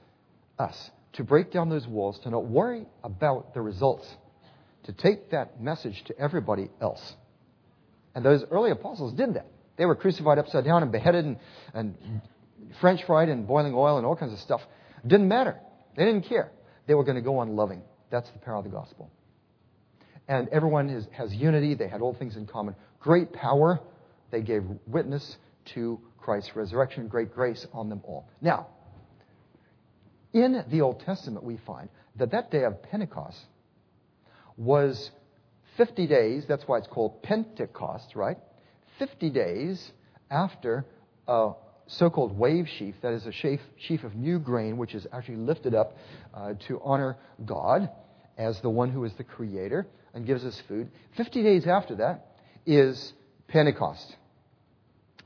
[0.58, 4.08] us to break down those walls, to not worry about the results,
[4.84, 7.14] to take that message to everybody else.
[8.14, 9.46] And those early apostles did that.
[9.76, 11.36] They were crucified upside down and beheaded and,
[11.72, 11.94] and
[12.80, 14.60] French fried in boiling oil and all kinds of stuff.
[15.06, 15.58] Didn't matter.
[15.96, 16.52] They didn't care.
[16.86, 17.82] They were going to go on loving.
[18.10, 19.10] That's the power of the gospel
[20.28, 21.74] and everyone is, has unity.
[21.74, 22.74] They had all things in common.
[23.00, 23.80] Great power.
[24.30, 25.36] They gave witness
[25.74, 28.28] to Christ's resurrection, great grace on them all.
[28.40, 28.68] Now,
[30.32, 33.38] in the Old Testament, we find that that day of Pentecost
[34.56, 35.10] was
[35.76, 36.44] 50 days.
[36.46, 38.38] That's why it's called Pentecost, right?
[38.98, 39.92] 50 days
[40.30, 40.84] after
[41.26, 41.52] a
[41.86, 45.74] so called wave sheaf, that is a sheaf, of new grain, which is actually lifted
[45.74, 45.96] up
[46.32, 47.90] uh, to honor God
[48.38, 50.90] as the one who is the creator and gives us food.
[51.16, 53.12] 50 days after that is
[53.48, 54.16] Pentecost,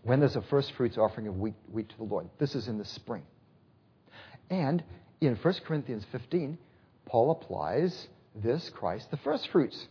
[0.03, 2.29] when there's a first fruits offering of wheat, wheat to the Lord.
[2.39, 3.23] This is in the spring.
[4.51, 4.83] And
[5.21, 6.59] in 1 Corinthians 15,
[7.05, 8.09] Paul applies
[8.43, 9.87] this Christ, the first fruits.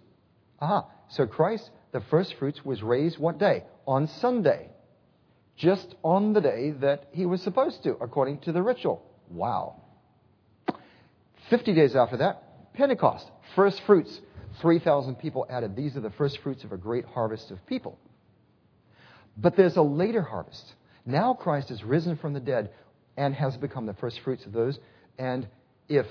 [0.60, 0.86] Aha.
[1.10, 3.64] So Christ, the first fruits, was raised what day?
[3.86, 4.70] On Sunday.
[5.58, 9.02] Just on the day that he was supposed to, according to the ritual.
[9.30, 9.82] Wow.
[11.50, 14.20] 50 days after that, Pentecost, first fruits.
[14.62, 15.76] 3,000 people added.
[15.76, 18.00] These are the first fruits of a great harvest of people.
[19.38, 20.74] But there's a later harvest.
[21.06, 22.72] Now Christ is risen from the dead
[23.18, 24.80] and has become the first fruits of those.
[25.18, 25.48] And
[25.88, 26.06] if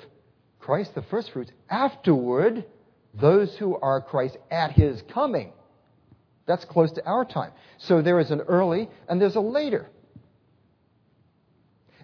[0.65, 2.65] Christ, the first fruits, afterward,
[3.13, 5.53] those who are Christ at his coming,
[6.47, 7.53] that's close to our time.
[7.77, 9.91] So there is an early and there's a later.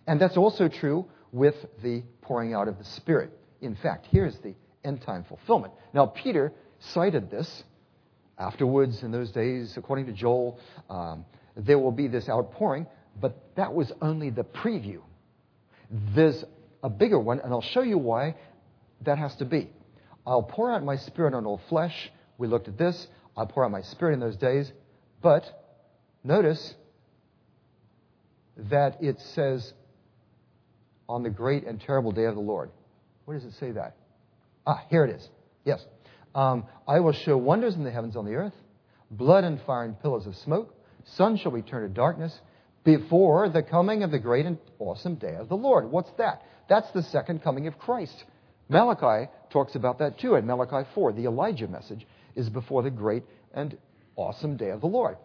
[0.06, 3.32] And that's also true with the pouring out of the Spirit.
[3.62, 4.54] In fact, here's the
[4.84, 5.72] end time fulfillment.
[5.94, 7.64] Now, Peter cited this
[8.38, 10.58] afterwards in those days, according to Joel.
[10.90, 11.24] Um,
[11.56, 12.86] there will be this outpouring,
[13.18, 15.00] But that was only the preview.
[16.14, 16.44] There's
[16.82, 18.36] a bigger one, and I'll show you why
[19.02, 19.70] that has to be.
[20.26, 22.10] I'll pour out my spirit on all flesh.
[22.38, 23.06] We looked at this.
[23.36, 24.70] I'll pour out my spirit in those days.
[25.22, 25.44] But
[26.24, 26.74] notice
[28.56, 29.72] that it says
[31.08, 32.70] on the great and terrible day of the Lord.
[33.24, 33.96] Where does it say that?
[34.66, 35.28] Ah, here it is.
[35.64, 35.84] Yes.
[36.34, 38.54] Um, I will show wonders in the heavens on the earth,
[39.10, 40.74] blood and fire and pillars of smoke.
[41.04, 42.38] Sun shall be turned to darkness
[42.84, 45.90] before the coming of the great and awesome day of the Lord.
[45.90, 46.42] What's that?
[46.68, 48.24] That's the second coming of Christ.
[48.70, 51.12] Malachi talks about that too in Malachi 4.
[51.12, 52.06] The Elijah message
[52.36, 53.76] is before the great and
[54.16, 55.16] awesome day of the Lord.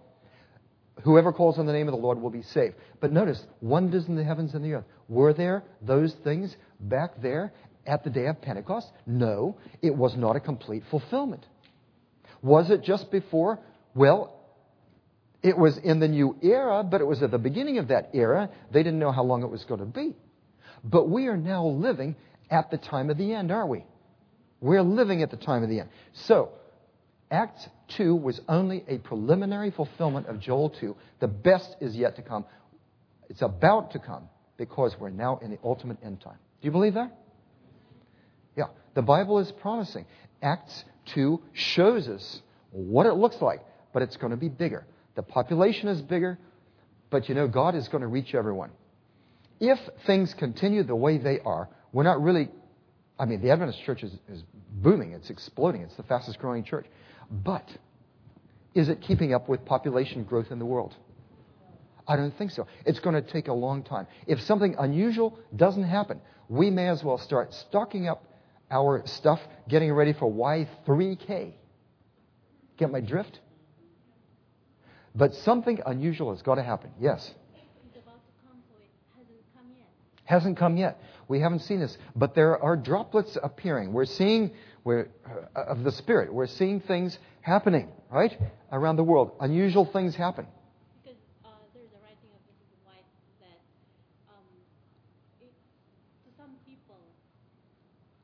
[1.04, 2.76] Whoever calls on the name of the Lord will be saved.
[3.00, 4.86] But notice, wonders in the heavens and the earth.
[5.08, 7.54] Were there those things back there
[7.86, 8.88] at the day of Pentecost?
[9.06, 11.46] No, it was not a complete fulfillment.
[12.41, 13.60] Was it just before?
[13.93, 14.39] Well,
[15.43, 18.50] it was in the new era, but it was at the beginning of that era.
[18.72, 20.16] They didn't know how long it was going to be.
[20.84, 22.16] But we are now living
[22.50, 23.86] at the time of the end, aren't we?
[24.62, 25.89] We're living at the time of the end.
[26.14, 26.50] So,
[27.32, 30.96] Acts 2 was only a preliminary fulfillment of Joel 2.
[31.20, 32.46] The best is yet to come.
[33.30, 36.38] It's about to come because we're now in the ultimate end time.
[36.62, 37.12] Do you believe that?
[38.56, 38.66] Yeah.
[38.93, 40.06] The Bible is promising.
[40.41, 42.41] Acts 2 shows us
[42.72, 43.62] what it looks like,
[43.93, 44.86] but it's going to be bigger.
[45.16, 46.38] The population is bigger,
[47.10, 48.72] but you know, God is going to reach everyone.
[49.60, 52.50] If things continue the way they are, we're not really,
[53.18, 56.86] I mean, the Adventist church is, is booming, it's exploding, it's the fastest growing church.
[57.32, 57.66] But
[58.74, 60.93] is it keeping up with population growth in the world?
[62.06, 62.68] I don't think so.
[62.86, 64.08] It's going to take a long time.
[64.28, 66.20] If something unusual doesn't happen,
[66.50, 68.26] we may as well start stocking up
[68.70, 69.39] our stuff,
[69.70, 71.54] getting ready for Y3K.
[72.76, 73.39] Get my drift?
[75.16, 76.91] But something unusual has got to happen.
[77.00, 77.34] Yes?
[77.86, 79.88] It's about to come, so it hasn't come yet.
[80.26, 81.00] Hasn't come yet.
[81.28, 81.97] We haven't seen this.
[82.15, 83.93] But there are droplets appearing.
[83.93, 84.51] We're seeing
[84.84, 85.09] we're,
[85.55, 86.34] uh, of the Spirit.
[86.34, 88.38] We're seeing things happening, right?
[88.71, 89.32] Around the world.
[89.39, 90.45] Unusual things happen.
[91.03, 92.86] Because uh, there's a writing of Mrs.
[92.86, 93.05] White
[93.39, 93.59] that
[94.30, 94.43] um,
[95.41, 95.51] it,
[96.26, 96.97] to some people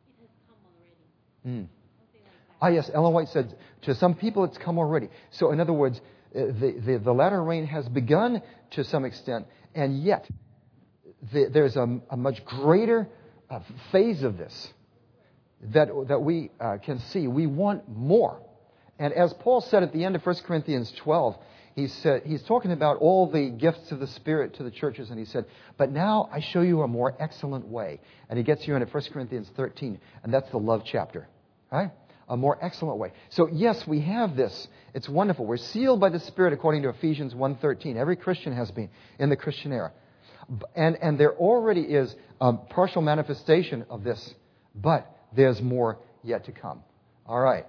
[0.08, 1.64] it has come already.
[1.64, 1.68] Mm.
[2.14, 2.24] Like.
[2.62, 5.10] Ah, yes, Ellen White said, to some people it's come already.
[5.32, 6.00] So, in other words,
[6.36, 8.42] uh, the, the, the latter rain has begun
[8.72, 10.30] to some extent, and yet
[11.34, 13.08] the, there's a, a much greater
[13.50, 13.60] uh,
[13.92, 14.74] phase of this
[15.74, 17.28] that, that we uh, can see.
[17.28, 18.42] We want more.
[18.98, 21.38] And as Paul said at the end of 1 Corinthians 12,
[21.76, 25.18] he said, he's talking about all the gifts of the Spirit to the churches, and
[25.18, 25.46] he said,
[25.78, 28.02] But now I show you a more excellent way.
[28.30, 31.28] And he gets you in at 1 Corinthians 13, and that's the love chapter.
[31.72, 31.92] Right?
[32.28, 33.14] A more excellent way.
[33.30, 34.68] So yes, we have this.
[34.94, 35.46] It's wonderful.
[35.46, 37.96] We're sealed by the Spirit according to Ephesians 1.13.
[37.96, 39.92] Every Christian has been in the Christian era.
[40.76, 44.34] And, and there already is a partial manifestation of this,
[44.76, 46.84] but there's more yet to come.
[47.26, 47.66] All right.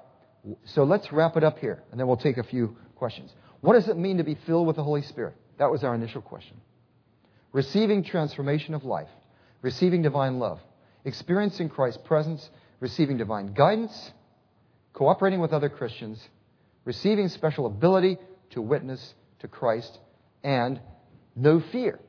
[0.65, 3.33] So let's wrap it up here, and then we'll take a few questions.
[3.61, 5.35] What does it mean to be filled with the Holy Spirit?
[5.59, 6.57] That was our initial question.
[7.53, 9.11] Receiving transformation of life,
[9.61, 10.59] receiving divine love,
[11.05, 12.49] experiencing Christ's presence,
[12.81, 14.11] receiving divine guidance,
[14.93, 16.21] cooperating with other Christians,
[16.85, 18.19] receiving special ability
[18.51, 19.99] to witness to Christ,
[20.43, 20.81] and
[21.37, 22.01] no fear,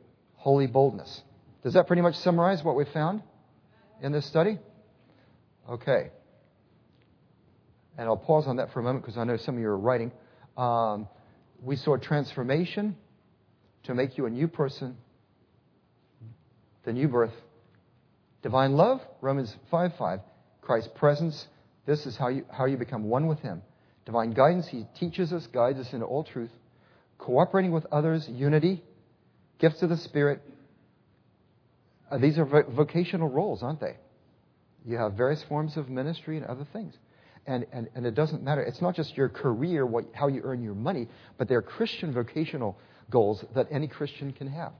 [0.43, 1.21] holy boldness.
[1.63, 3.23] Does that pretty much summarize what we found
[4.01, 4.59] in this study?
[5.69, 6.09] Okay.
[7.97, 9.77] And I'll pause on that for a moment because I know some of you are
[9.77, 10.11] writing.
[10.57, 11.07] Um,
[11.61, 12.97] we saw transformation
[13.83, 14.97] to make you a new person,
[16.83, 17.33] the new birth.
[18.41, 20.19] Divine love, Romans 5 5.
[20.59, 21.47] Christ's presence,
[21.85, 23.61] this is how you, how you become one with Him.
[24.05, 26.51] Divine guidance, He teaches us, guides us into all truth.
[27.17, 28.83] Cooperating with others, unity.
[29.63, 30.41] Gifts of the Spirit.
[32.11, 33.95] Uh, these are vo- vocational roles, aren't they?
[34.85, 36.93] You have various forms of ministry and other things.
[37.47, 38.61] And, and, and it doesn't matter.
[38.61, 41.07] It's not just your career, what, how you earn your money,
[41.37, 42.77] but they're Christian vocational
[43.09, 44.73] goals that any Christian can have.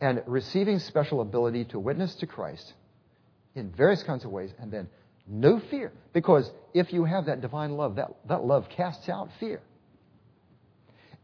[0.00, 2.72] And receiving special ability to witness to Christ
[3.54, 4.88] in various kinds of ways, and then
[5.28, 5.92] no fear.
[6.12, 9.60] Because if you have that divine love, that, that love casts out fear.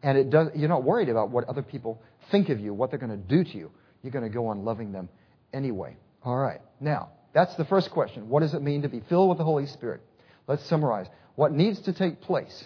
[0.05, 2.01] And it does, you're not worried about what other people
[2.31, 3.71] think of you, what they're going to do to you.
[4.03, 5.09] You're going to go on loving them
[5.53, 5.97] anyway.
[6.23, 6.61] All right.
[6.81, 8.29] Now, that's the first question.
[8.29, 10.01] What does it mean to be filled with the Holy Spirit?
[10.47, 11.07] Let's summarize.
[11.37, 12.65] What needs to take place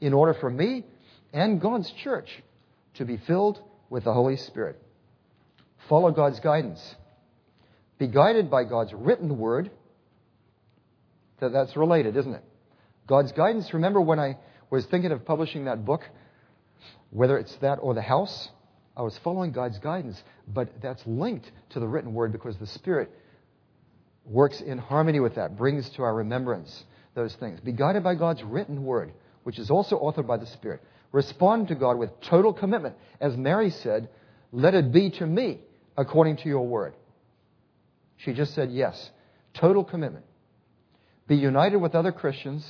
[0.00, 0.84] in order for me
[1.32, 2.42] and God's church
[2.94, 4.80] to be filled with the Holy Spirit?
[5.88, 6.94] Follow God's guidance.
[7.98, 9.70] Be guided by God's written word.
[11.40, 12.44] That that's related, isn't it?
[13.06, 13.72] God's guidance.
[13.74, 14.38] Remember when I
[14.70, 16.02] was thinking of publishing that book,
[17.10, 18.48] whether it's that or the house,
[18.96, 23.10] I was following God's guidance, but that's linked to the written word because the Spirit
[24.24, 26.84] works in harmony with that, brings to our remembrance
[27.14, 27.60] those things.
[27.60, 30.82] Be guided by God's written word, which is also authored by the Spirit.
[31.12, 32.96] Respond to God with total commitment.
[33.20, 34.08] As Mary said,
[34.50, 35.60] let it be to me
[35.96, 36.94] according to your word.
[38.18, 39.10] She just said yes.
[39.54, 40.24] Total commitment.
[41.28, 42.66] Be united with other Christians.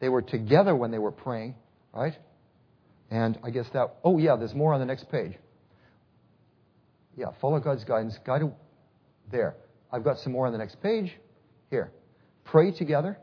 [0.00, 1.54] They were together when they were praying,
[1.92, 2.14] right?
[3.12, 5.34] And I guess that, oh yeah, there's more on the next page.
[7.14, 8.18] Yeah, follow God's guidance.
[8.24, 8.40] Guide
[9.30, 9.54] there.
[9.92, 11.12] I've got some more on the next page.
[11.68, 11.92] Here.
[12.44, 13.18] Pray together.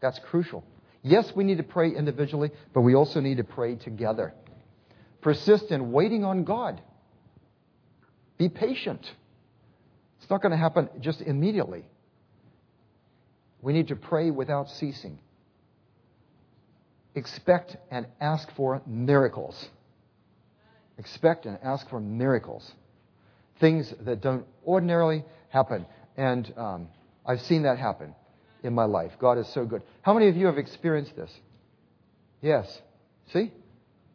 [0.00, 0.64] That's crucial.
[1.02, 4.32] Yes, we need to pray individually, but we also need to pray together.
[5.22, 6.80] Persist in waiting on God.
[8.38, 9.04] Be patient.
[10.20, 11.84] It's not going to happen just immediately.
[13.60, 15.18] We need to pray without ceasing.
[17.16, 19.68] Expect and ask for miracles.
[20.98, 22.70] Expect and ask for miracles.
[23.58, 25.86] Things that don't ordinarily happen.
[26.18, 26.88] And um,
[27.24, 28.14] I've seen that happen
[28.62, 29.12] in my life.
[29.18, 29.82] God is so good.
[30.02, 31.30] How many of you have experienced this?
[32.42, 32.82] Yes.
[33.32, 33.50] See?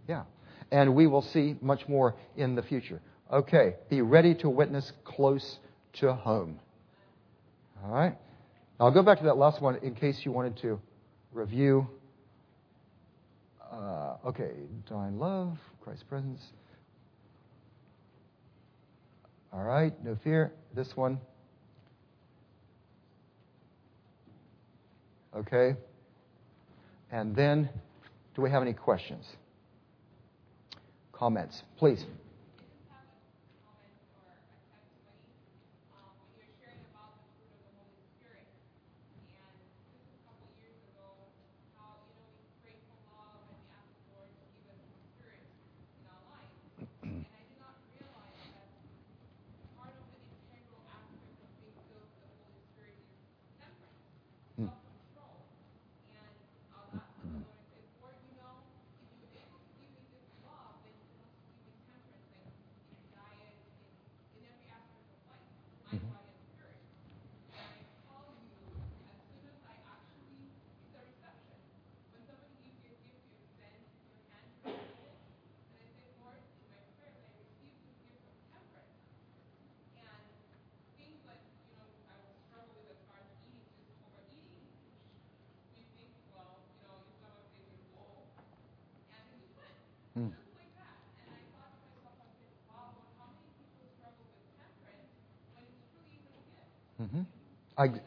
[0.07, 0.23] Yeah.
[0.71, 3.01] And we will see much more in the future.
[3.33, 3.77] Okay.
[3.89, 5.57] Be ready to witness close
[5.93, 6.59] to home.
[7.83, 8.15] All right?
[8.79, 10.79] I'll go back to that last one in case you wanted to
[11.33, 11.87] review.
[13.71, 14.51] Uh, okay.
[14.87, 16.41] Divine love, Christ's presence.
[19.53, 19.93] All right.
[20.03, 20.51] No fear.
[20.75, 21.19] This one.
[25.35, 25.75] Okay?
[27.11, 27.69] And then,
[28.35, 29.25] do we have any questions?
[31.13, 31.61] Comments?
[31.77, 32.03] Please.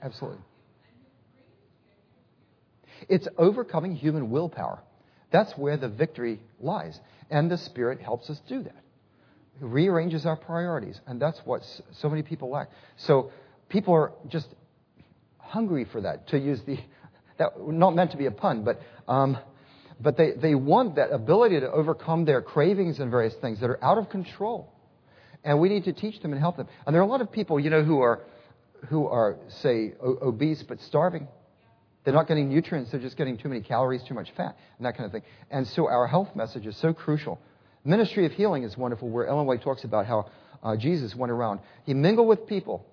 [0.02, 0.40] Absolutely.
[3.08, 4.82] It's overcoming human willpower.
[5.30, 6.98] That's where the victory lies.
[7.30, 8.76] And the Spirit helps us do that.
[9.60, 11.00] It rearranges our priorities.
[11.06, 11.62] And that's what
[12.00, 12.70] so many people lack.
[12.96, 13.30] So
[13.68, 14.48] people are just
[15.38, 16.78] hungry for that, to use the,
[17.38, 19.38] that, not meant to be a pun, but, um,
[20.00, 23.82] but they, they want that ability to overcome their cravings and various things that are
[23.82, 24.72] out of control.
[25.44, 26.68] And we need to teach them and help them.
[26.86, 28.22] And there are a lot of people, you know, who are,
[28.88, 31.28] who are, say, obese but starving.
[32.04, 34.96] They're not getting nutrients, they're just getting too many calories, too much fat, and that
[34.96, 35.22] kind of thing.
[35.50, 37.40] And so our health message is so crucial.
[37.84, 40.30] Ministry of healing is wonderful, where Ellen White talks about how
[40.62, 41.60] uh, Jesus went around.
[41.84, 42.86] He mingled with people,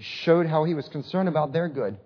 [0.00, 1.98] showed how he was concerned about their good,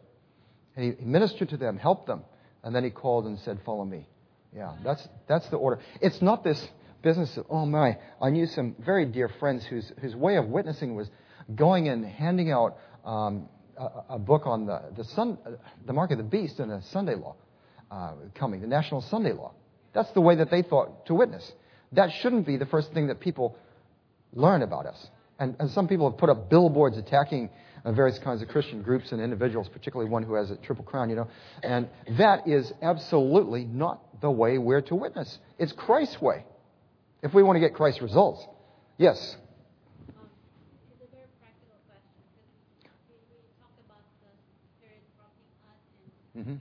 [0.76, 2.22] and he ministered to them, helped them,
[2.62, 4.06] and then he called and said, Follow me.
[4.54, 5.80] Yeah, that's, that's the order.
[6.00, 6.66] It's not this
[7.02, 10.96] business of, oh my, I knew some very dear friends whose, whose way of witnessing
[10.96, 11.08] was
[11.54, 15.38] going and handing out um, a, a, book on the, the, sun,
[15.86, 17.36] the mark of the beast and a Sunday law
[17.90, 19.52] uh, coming, the national Sunday law.
[19.92, 21.52] That's the way that they thought to witness.
[21.92, 23.56] That shouldn't be the first thing that people
[24.32, 25.10] learn about us.
[25.38, 27.50] And, and some people have put up billboards attacking
[27.84, 31.10] uh, various kinds of Christian groups and individuals, particularly one who has a triple crown,
[31.10, 31.28] you know.
[31.62, 31.88] And
[32.18, 35.38] that is absolutely not the way we're to witness.
[35.58, 36.44] It's Christ's way.
[37.22, 38.44] If we want to get Christ's results.
[38.98, 39.36] Yes.
[46.36, 46.56] Mm-hmm.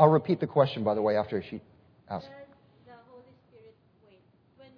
[0.00, 1.60] I'll repeat the question, by the way, after she
[2.08, 2.24] asks.
[2.24, 2.48] Does
[2.88, 3.76] the Holy Spirit
[4.08, 4.24] wait?
[4.56, 4.72] When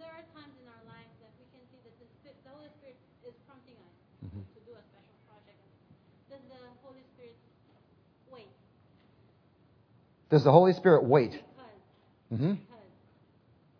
[0.00, 2.96] there are times in our life that we can see that the Holy Spirit
[3.28, 3.92] is prompting us
[4.24, 5.60] to do a special project.
[6.32, 6.96] This the Holy Spirit wait?
[6.96, 8.08] When there are times in our lives that we can see that the, the Holy
[8.08, 8.32] Spirit is prompting us mm-hmm.
[8.32, 8.32] to do a special project.
[8.32, 8.52] Does the Holy Spirit wait?
[10.32, 11.32] Does the Holy Spirit wait?
[11.36, 11.80] Because,
[12.32, 12.54] mm-hmm.
[12.56, 12.92] because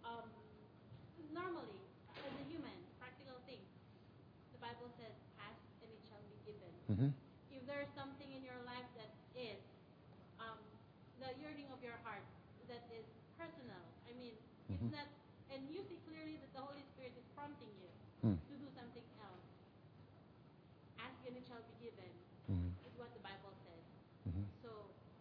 [0.04, 0.28] um,
[1.32, 1.80] normally,
[2.20, 3.64] as a human, practical thing,
[4.52, 7.10] the Bible says, "Ask and it shall be given." Mm-hmm.
[7.56, 9.56] If there is something in your life that is
[10.36, 10.60] um,
[11.24, 12.24] the yearning of your heart
[12.68, 13.04] that is
[13.40, 14.36] personal, I mean,
[14.70, 14.88] Mhm.
[14.88, 15.08] it's not,
[15.52, 16.36] and you see clearly
[17.42, 17.90] prompting you
[18.22, 18.38] Hmm.
[18.38, 19.42] to do something else,
[21.02, 22.06] ask and it shall be given,
[22.46, 22.70] Mhm.
[22.86, 23.82] is what the Bible says.
[24.30, 24.46] Mhm.
[24.62, 24.70] So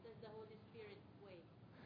[0.06, 1.41] does the Holy Spirit wait?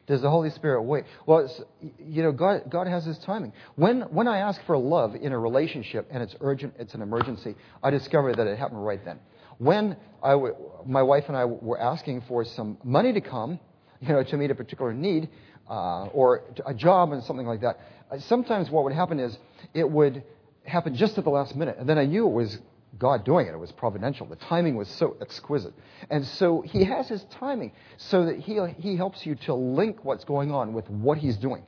[0.07, 1.05] Does the Holy Spirit wait?
[1.25, 1.49] Well,
[1.97, 3.53] you know, God, God has His timing.
[3.75, 7.55] When, when I ask for love in a relationship and it's urgent, it's an emergency,
[7.81, 9.19] I discover that it happened right then.
[9.57, 13.59] When I w- my wife and I were asking for some money to come,
[14.01, 15.29] you know, to meet a particular need,
[15.69, 17.79] uh, or a job and something like that,
[18.19, 19.37] sometimes what would happen is
[19.73, 20.23] it would
[20.65, 22.57] happen just at the last minute, and then I knew it was
[22.97, 23.53] God doing it.
[23.53, 24.25] It was providential.
[24.25, 25.73] The timing was so exquisite.
[26.09, 30.23] And so he has his timing so that he, he helps you to link what's
[30.23, 31.63] going on with what he's doing,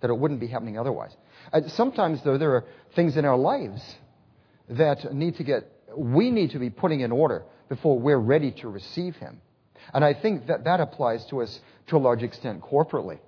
[0.00, 1.14] that it wouldn't be happening otherwise.
[1.52, 2.64] And sometimes, though, there are
[2.94, 3.82] things in our lives
[4.70, 8.68] that need to get, we need to be putting in order before we're ready to
[8.68, 9.40] receive him.
[9.92, 13.18] And I think that that applies to us to a large extent corporately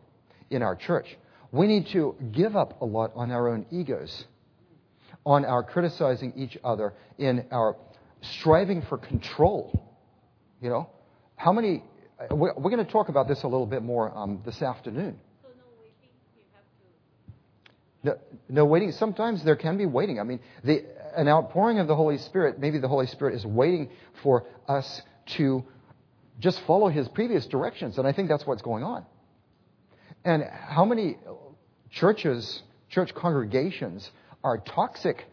[0.50, 1.16] in our church.
[1.50, 4.26] We need to give up a lot on our own egos
[5.24, 7.76] on our criticizing each other, in our
[8.20, 9.84] striving for control.
[10.60, 10.90] You know,
[11.36, 11.82] how many?
[12.20, 15.18] uh, We're, we're going to talk about this a little bit more um, this afternoon.
[15.42, 16.62] So no waiting, you have
[18.14, 18.48] to.
[18.48, 18.92] No, no waiting.
[18.92, 20.20] Sometimes there can be waiting.
[20.20, 20.84] I mean, the,
[21.16, 23.90] an outpouring of the Holy Spirit, maybe the Holy Spirit is waiting
[24.22, 25.02] for us
[25.36, 25.64] to
[26.38, 29.04] just follow His previous directions, and I think that's what's going on.
[30.24, 31.18] And how many
[31.90, 34.10] churches, church congregations,
[34.44, 35.24] are toxic?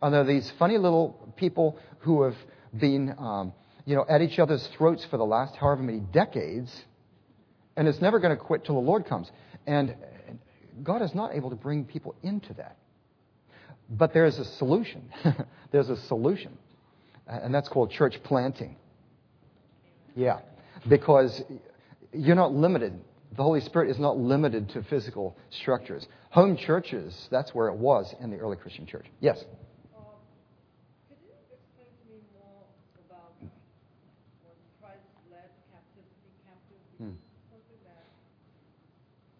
[0.00, 2.36] And they're these funny little people who have
[2.78, 3.52] been, um,
[3.84, 6.84] you know, at each other's throats for the last however many decades,
[7.76, 9.30] and it's never going to quit till the Lord comes.
[9.66, 9.94] And
[10.82, 12.76] God is not able to bring people into that.
[13.90, 15.10] But there's a solution.
[15.70, 16.58] there's a solution.
[17.26, 18.76] And that's called church planting.
[20.14, 20.40] Yeah.
[20.88, 21.42] Because
[22.12, 22.98] you're not limited.
[23.36, 26.06] The Holy Spirit is not limited to physical structures.
[26.30, 29.06] Home churches, that's where it was in the early Christian church.
[29.20, 29.42] Yes?
[29.96, 30.04] Um,
[31.08, 32.68] Could you explain to me more
[33.08, 33.48] about when
[34.76, 36.84] Christ led captivity captive?
[37.00, 37.16] Hmm.
[37.48, 38.04] Something that,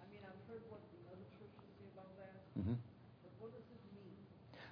[0.01, 2.73] I mean, I've heard what the other churches say about that, hmm
[3.39, 4.17] what does it mean?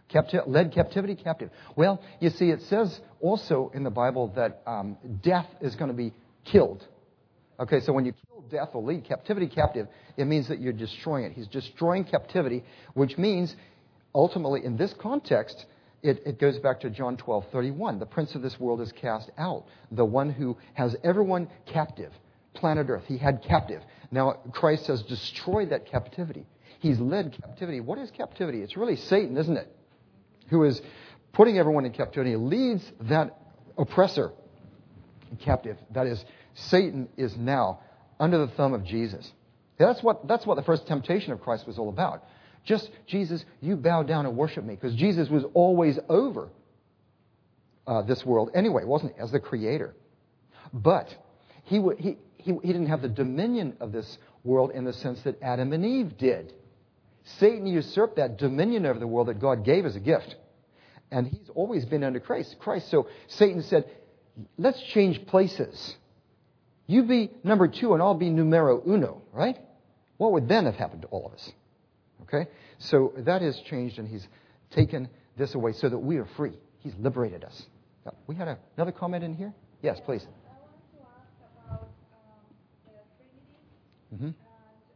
[0.08, 1.50] Capti- led captivity captive.
[1.76, 5.96] Well, you see, it says also in the Bible that um, death is going to
[5.96, 6.14] be
[6.44, 6.82] killed.
[7.58, 11.24] Okay, so when you kill death or lead captivity captive, it means that you're destroying
[11.24, 11.32] it.
[11.32, 13.54] He's destroying captivity, which means
[14.14, 15.66] ultimately, in this context,
[16.02, 17.98] it, it goes back to John 12, 31.
[17.98, 19.64] The prince of this world is cast out.
[19.90, 22.12] The one who has everyone captive,
[22.54, 23.82] planet Earth, he had captive.
[24.10, 26.46] Now, Christ has destroyed that captivity.
[26.80, 27.80] He's led captivity.
[27.80, 28.60] What is captivity?
[28.60, 29.74] It's really Satan, isn't it?
[30.48, 30.80] Who is
[31.36, 33.38] putting everyone in captivity, leads that
[33.76, 34.32] oppressor
[35.40, 35.76] captive.
[35.90, 36.24] That is,
[36.56, 37.80] Satan is now
[38.18, 39.30] under the thumb of Jesus.
[39.78, 42.24] That's what, that's what the first temptation of Christ was all about.
[42.64, 44.74] Just, Jesus, you bow down and worship me.
[44.74, 46.48] Because Jesus was always over
[47.86, 49.20] uh, this world anyway, wasn't he?
[49.20, 49.94] As the creator.
[50.72, 51.14] But
[51.64, 55.40] he, he, he, he didn't have the dominion of this world in the sense that
[55.42, 56.54] Adam and Eve did.
[57.38, 60.36] Satan usurped that dominion over the world that God gave as a gift.
[61.10, 62.56] And he's always been under Christ.
[62.58, 62.90] Christ.
[62.90, 63.90] So Satan said,
[64.56, 65.96] let's change places.
[66.86, 69.56] You be number two and I'll be numero uno, right?
[70.18, 71.52] What would then have happened to all of us?
[72.22, 72.48] Okay?
[72.78, 74.26] So that has changed and he's
[74.70, 76.52] taken this away so that we are free.
[76.80, 77.62] He's liberated us.
[78.26, 79.52] We had a, another comment in here?
[79.82, 80.22] Yes, please.
[80.22, 82.42] I wanted to ask about um,
[82.86, 83.58] the Trinity,
[84.14, 84.34] hmm and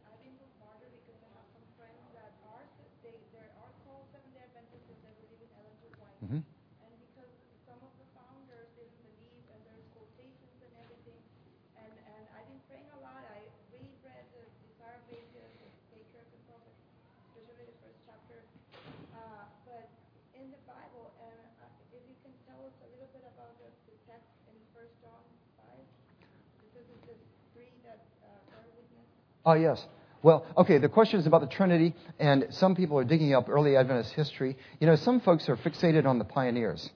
[0.07, 2.63] I've been bombarded because I have some friends that are
[3.03, 5.91] they they are called Seventh Day Adventists and they believe in Ellen G.
[5.99, 7.31] White, hmm and because
[7.67, 11.19] some of the founders didn't believe, and there's quotations and everything,
[11.83, 13.27] and and I've been praying a lot.
[13.27, 13.43] I
[13.75, 15.51] reread the Desire of Ages,
[15.91, 16.79] Patriarchs and Prophets,
[17.35, 18.39] especially the first chapter,
[19.19, 19.91] uh, but
[20.31, 23.69] in the Bible, and uh, if you can tell us a little bit about the,
[23.85, 25.21] the text in First John
[25.59, 25.85] five,
[26.65, 27.17] because it's the
[27.53, 28.65] three that uh, bear
[29.45, 29.83] Oh, yes.
[30.23, 33.75] Well, okay, the question is about the Trinity, and some people are digging up early
[33.75, 34.55] Adventist history.
[34.79, 36.89] You know, some folks are fixated on the pioneers.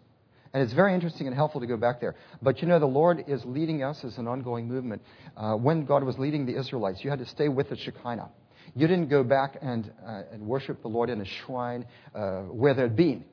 [0.54, 2.16] And it's very interesting and helpful to go back there.
[2.42, 5.02] But you know, the Lord is leading us as an ongoing movement.
[5.36, 8.30] Uh, when God was leading the Israelites, you had to stay with the Shekinah.
[8.74, 12.74] You didn't go back and, uh, and worship the Lord in a shrine uh, where
[12.74, 13.26] there'd been.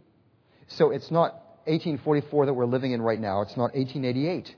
[0.69, 1.35] So it's not
[1.67, 3.43] 1844 that we're living in right now.
[3.43, 4.57] It's not 1888.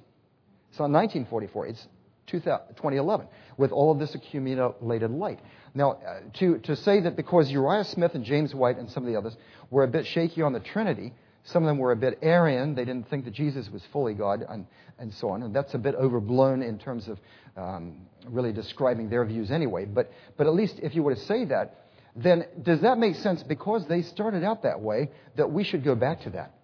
[0.71, 1.67] It's not 1944.
[1.67, 1.87] It's
[2.27, 5.41] 2011 with all of this accumulated light.
[5.75, 9.13] Now, uh, to, to say that because Uriah Smith and James White and some of
[9.13, 9.37] the others
[9.71, 11.13] were a bit shaky on the Trinity,
[11.45, 14.45] some of them were a bit Arian, they didn't think that Jesus was fully God,
[14.49, 14.67] and,
[14.99, 15.43] and so on.
[15.43, 17.19] And that's a bit overblown in terms of
[17.57, 19.85] um, really describing their views anyway.
[19.85, 23.43] But, but at least if you were to say that, then does that make sense
[23.43, 26.55] because they started out that way that we should go back to that?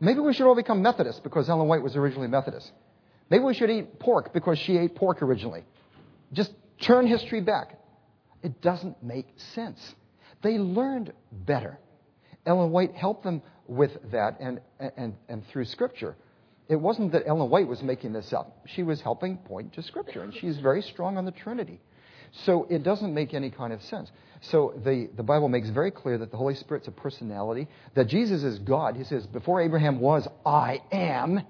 [0.00, 2.70] Maybe we should all become Methodists because Ellen White was originally Methodist.
[3.30, 5.64] Maybe we should eat pork because she ate pork originally.
[6.32, 7.78] Just turn history back.
[8.42, 9.94] It doesn't make sense.
[10.42, 11.78] They learned better.
[12.46, 14.60] Ellen White helped them with that and,
[14.96, 16.16] and, and through Scripture.
[16.68, 18.66] It wasn't that Ellen White was making this up.
[18.66, 21.80] She was helping point to Scripture, and she's very strong on the Trinity.
[22.44, 24.10] So it doesn't make any kind of sense.
[24.42, 28.44] So the, the Bible makes very clear that the Holy Spirit's a personality, that Jesus
[28.44, 28.96] is God.
[28.96, 31.42] He says, Before Abraham was, I am.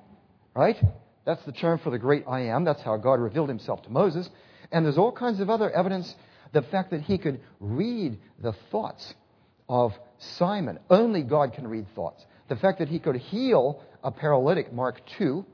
[0.55, 0.81] Right?
[1.29, 2.64] That's the term for the great I am.
[2.64, 4.31] That's how God revealed himself to Moses.
[4.72, 6.14] And there's all kinds of other evidence.
[6.55, 9.12] The fact that he could read the thoughts
[9.68, 10.79] of Simon.
[10.89, 12.24] Only God can read thoughts.
[12.49, 15.45] The fact that he could heal a paralytic, Mark 2,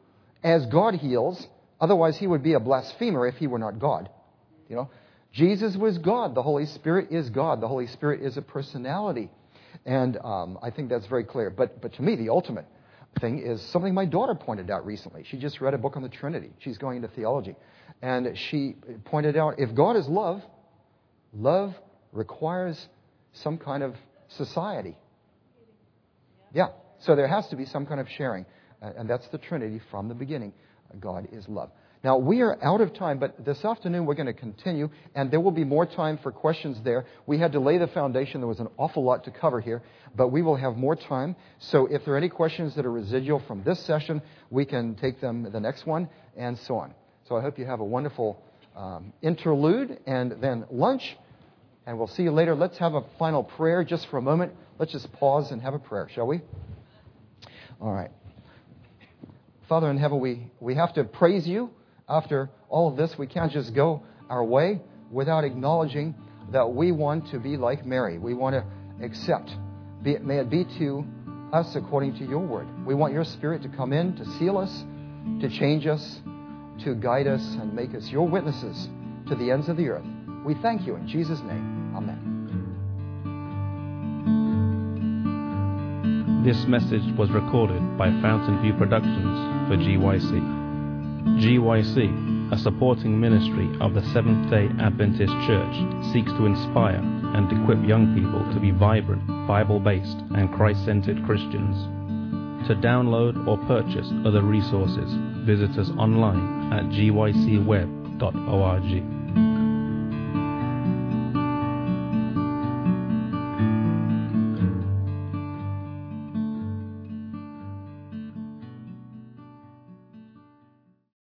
[0.45, 1.45] as God heals.
[1.81, 4.09] Otherwise, he would be a blasphemer if he were not God.
[4.69, 4.91] You know,
[5.33, 6.37] Jesus was God.
[6.37, 7.61] The Holy Spirit is God.
[7.61, 9.29] The Holy Spirit is a personality.
[9.85, 11.51] And um, I think that's very clear.
[11.51, 12.67] But, but to me, the ultimate
[13.21, 15.25] thing is something my daughter pointed out recently.
[15.25, 16.51] She just read a book on the Trinity.
[16.59, 17.57] She's going into theology.
[18.03, 20.43] And she pointed out if God is love,
[21.33, 21.75] love
[22.13, 22.89] requires
[23.33, 23.95] some kind of
[24.29, 24.97] society.
[26.53, 26.69] Yeah.
[27.01, 28.47] So there has to be some kind of sharing.
[28.81, 30.53] And that's the Trinity from the beginning.
[31.01, 31.71] God is love.
[32.05, 35.41] Now, we are out of time, but this afternoon we're going to continue, and there
[35.41, 37.07] will be more time for questions there.
[37.27, 38.43] We had to lay the foundation.
[38.43, 39.83] There was an awful lot to cover here,
[40.15, 41.35] but we will have more time.
[41.59, 45.23] So if there are any questions that are residual from this session, we can take
[45.23, 46.95] them the next one, and so on.
[47.27, 48.39] So I hope you have a wonderful
[48.77, 51.17] um, interlude and then lunch,
[51.87, 52.55] and we'll see you later.
[52.55, 54.53] Let's have a final prayer just for a moment.
[54.79, 56.43] Let's just pause and have a prayer, shall we?
[57.81, 58.11] All right.
[59.71, 61.71] Father in heaven, we, we have to praise you
[62.09, 64.81] after all of this, we can't just go our way
[65.11, 66.15] without acknowledging
[66.53, 68.19] that we want to be like Mary.
[68.19, 68.65] We want to
[69.05, 69.51] accept.
[70.03, 71.05] Be may it be to
[71.53, 72.67] us according to your word.
[72.87, 74.85] We want your spirit to come in, to seal us,
[75.41, 76.21] to change us,
[76.85, 78.89] to guide us, and make us your witnesses
[79.29, 80.05] to the ends of the earth.
[80.45, 81.95] We thank you in Jesus' name.
[81.97, 82.33] Amen.
[86.45, 90.64] This message was recorded by Fountain View Productions for GYC.
[91.25, 95.75] GYC, a supporting ministry of the Seventh day Adventist Church,
[96.13, 97.01] seeks to inspire
[97.35, 101.77] and equip young people to be vibrant, Bible based, and Christ centered Christians.
[102.69, 105.13] To download or purchase other resources,
[105.45, 109.24] visit us online at gycweb.org.